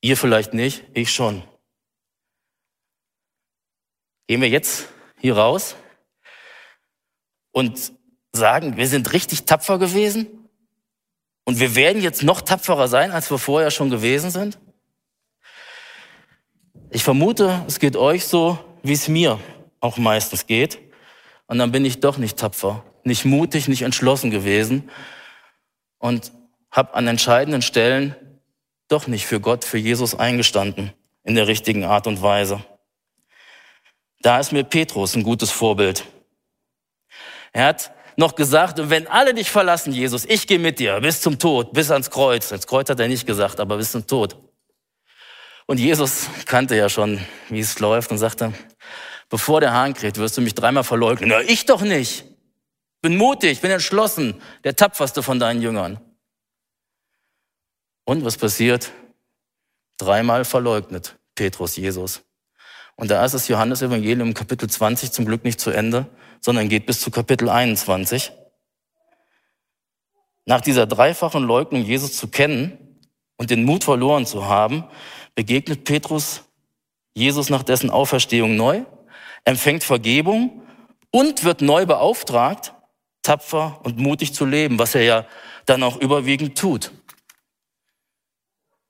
Ihr 0.01 0.17
vielleicht 0.17 0.55
nicht, 0.55 0.85
ich 0.95 1.13
schon. 1.13 1.43
Gehen 4.27 4.41
wir 4.41 4.49
jetzt 4.49 4.89
hier 5.21 5.37
raus 5.37 5.77
und 7.53 7.93
sagen, 8.33 8.77
wir 8.77 8.89
sind 8.89 9.13
richtig 9.13 9.45
tapfer 9.45 9.79
gewesen 9.79 10.44
und 11.45 11.61
wir 11.61 11.75
werden 11.75 12.03
jetzt 12.03 12.23
noch 12.23 12.41
tapferer 12.41 12.89
sein, 12.89 13.11
als 13.13 13.31
wir 13.31 13.39
vorher 13.39 13.71
schon 13.71 13.91
gewesen 13.91 14.31
sind? 14.31 14.59
Ich 16.91 17.05
vermute, 17.05 17.65
es 17.67 17.79
geht 17.79 17.97
euch 17.97 18.25
so, 18.27 18.59
wie 18.83 18.93
es 18.93 19.09
mir 19.09 19.39
auch 19.81 19.97
meistens 19.97 20.47
geht. 20.47 20.79
Und 21.47 21.59
dann 21.59 21.73
bin 21.73 21.85
ich 21.85 22.01
doch 22.01 22.17
nicht 22.17 22.39
tapfer, 22.39 22.85
nicht 23.03 23.25
mutig, 23.25 23.69
nicht 23.69 23.83
entschlossen 23.83 24.31
gewesen 24.31 24.91
und 25.99 26.33
habe 26.71 26.95
an 26.95 27.07
entscheidenden 27.07 27.63
Stellen 27.63 28.17
doch 28.89 29.07
nicht 29.07 29.27
für 29.27 29.41
Gott, 29.41 29.65
für 29.65 29.79
Jesus 29.79 30.15
eingestanden 30.15 30.93
in 31.23 31.35
der 31.35 31.47
richtigen 31.47 31.85
Art 31.85 32.07
und 32.07 32.23
Weise. 32.23 32.65
Da 34.21 34.39
ist 34.39 34.53
mir 34.53 34.65
Petrus 34.65 35.15
ein 35.15 35.23
gutes 35.23 35.51
Vorbild. 35.51 36.05
Er 37.53 37.67
hat 37.67 37.93
noch 38.17 38.35
gesagt, 38.35 38.91
wenn 38.91 39.07
alle 39.07 39.35
dich 39.35 39.51
verlassen, 39.51 39.93
Jesus, 39.93 40.25
ich 40.25 40.47
gehe 40.47 40.59
mit 40.59 40.79
dir 40.79 41.01
bis 41.01 41.21
zum 41.21 41.39
Tod, 41.39 41.73
bis 41.73 41.91
ans 41.91 42.11
Kreuz. 42.11 42.49
Das 42.49 42.67
Kreuz 42.67 42.89
hat 42.89 43.01
er 43.01 43.09
nicht 43.09 43.27
gesagt, 43.27 43.61
aber 43.61 43.77
bis 43.77 43.93
zum 43.93 44.07
Tod. 44.07 44.37
Und 45.67 45.79
Jesus 45.79 46.29
kannte 46.47 46.77
ja 46.77 46.89
schon, 46.89 47.21
wie 47.49 47.61
es 47.61 47.79
läuft 47.79 48.11
und 48.11 48.19
sagte, 48.19 48.53
bevor 49.31 49.61
der 49.61 49.73
Hahn 49.73 49.95
kräht, 49.95 50.19
wirst 50.19 50.37
du 50.37 50.41
mich 50.43 50.55
dreimal 50.55 50.85
verleugnen. 50.85 51.31
Na, 51.31 51.41
ich 51.41 51.67
doch 51.67 51.81
nicht. 51.81 52.25
Bin 53.01 53.17
mutig, 53.17 53.61
bin 53.61 53.71
entschlossen, 53.71 54.41
der 54.65 54.77
tapferste 54.77 55.23
von 55.23 55.39
deinen 55.39 55.62
Jüngern. 55.62 56.01
Und 58.05 58.25
was 58.25 58.37
passiert? 58.37 58.93
Dreimal 59.99 60.45
verleugnet 60.45 61.17
Petrus 61.35 61.77
Jesus. 61.77 62.23
Und 62.97 63.11
da 63.11 63.25
ist 63.25 63.33
das 63.33 63.49
Johannes 63.49 63.83
Evangelium 63.83 64.35
Kapitel 64.35 64.69
20 64.69 65.12
zum 65.12 65.25
Glück 65.25 65.45
nicht 65.45 65.61
zu 65.61 65.71
Ende, 65.71 66.07
sondern 66.45 66.69
geht 66.69 66.85
bis 66.85 67.01
zu 67.01 67.11
Kapitel 67.11 67.49
21. 67.49 68.31
Nach 70.45 70.61
dieser 70.61 70.87
dreifachen 70.87 71.43
Leugnung 71.43 71.83
Jesus 71.83 72.19
zu 72.19 72.29
kennen 72.29 73.01
und 73.39 73.49
den 73.49 73.65
Mut 73.65 73.85
verloren 73.85 74.27
zu 74.27 74.45
haben, 74.45 74.85
begegnet 75.35 75.85
Petrus 75.85 76.45
Jesus 77.15 77.49
nach 77.49 77.63
dessen 77.63 77.89
Auferstehung 77.89 78.57
neu, 78.57 78.85
empfängt 79.45 79.85
Vergebung 79.85 80.61
und 81.11 81.45
wird 81.45 81.63
neu 81.63 81.87
beauftragt, 81.87 82.75
tapfer 83.23 83.81
und 83.83 83.97
mutig 83.97 84.35
zu 84.35 84.45
leben, 84.45 84.79
was 84.79 84.95
er 84.95 85.03
ja 85.03 85.27
dann 85.65 85.83
auch 85.83 85.97
überwiegend 85.97 86.59
tut. 86.59 86.93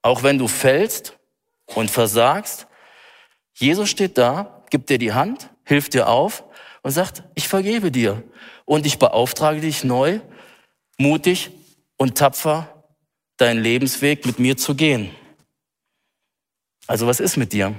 Auch 0.02 0.24
wenn 0.24 0.38
du 0.38 0.48
fällst 0.48 1.16
und 1.66 1.88
versagst, 1.88 2.66
Jesus 3.52 3.90
steht 3.90 4.18
da, 4.18 4.64
gibt 4.70 4.90
dir 4.90 4.98
die 4.98 5.12
Hand, 5.12 5.50
hilft 5.62 5.94
dir 5.94 6.08
auf 6.08 6.42
und 6.84 6.90
sagt, 6.90 7.24
ich 7.34 7.48
vergebe 7.48 7.90
dir 7.90 8.22
und 8.66 8.84
ich 8.86 8.98
beauftrage 8.98 9.60
dich 9.60 9.84
neu, 9.84 10.20
mutig 10.98 11.50
und 11.96 12.16
tapfer 12.18 12.84
deinen 13.38 13.60
Lebensweg 13.62 14.26
mit 14.26 14.38
mir 14.38 14.56
zu 14.58 14.74
gehen. 14.74 15.10
Also 16.86 17.06
was 17.06 17.20
ist 17.20 17.38
mit 17.38 17.54
dir? 17.54 17.74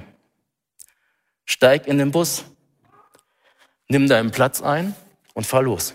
Steig 1.44 1.86
in 1.86 1.98
den 1.98 2.10
Bus, 2.10 2.44
nimm 3.86 4.08
deinen 4.08 4.32
Platz 4.32 4.60
ein 4.60 4.96
und 5.34 5.46
fahr 5.46 5.62
los. 5.62 5.94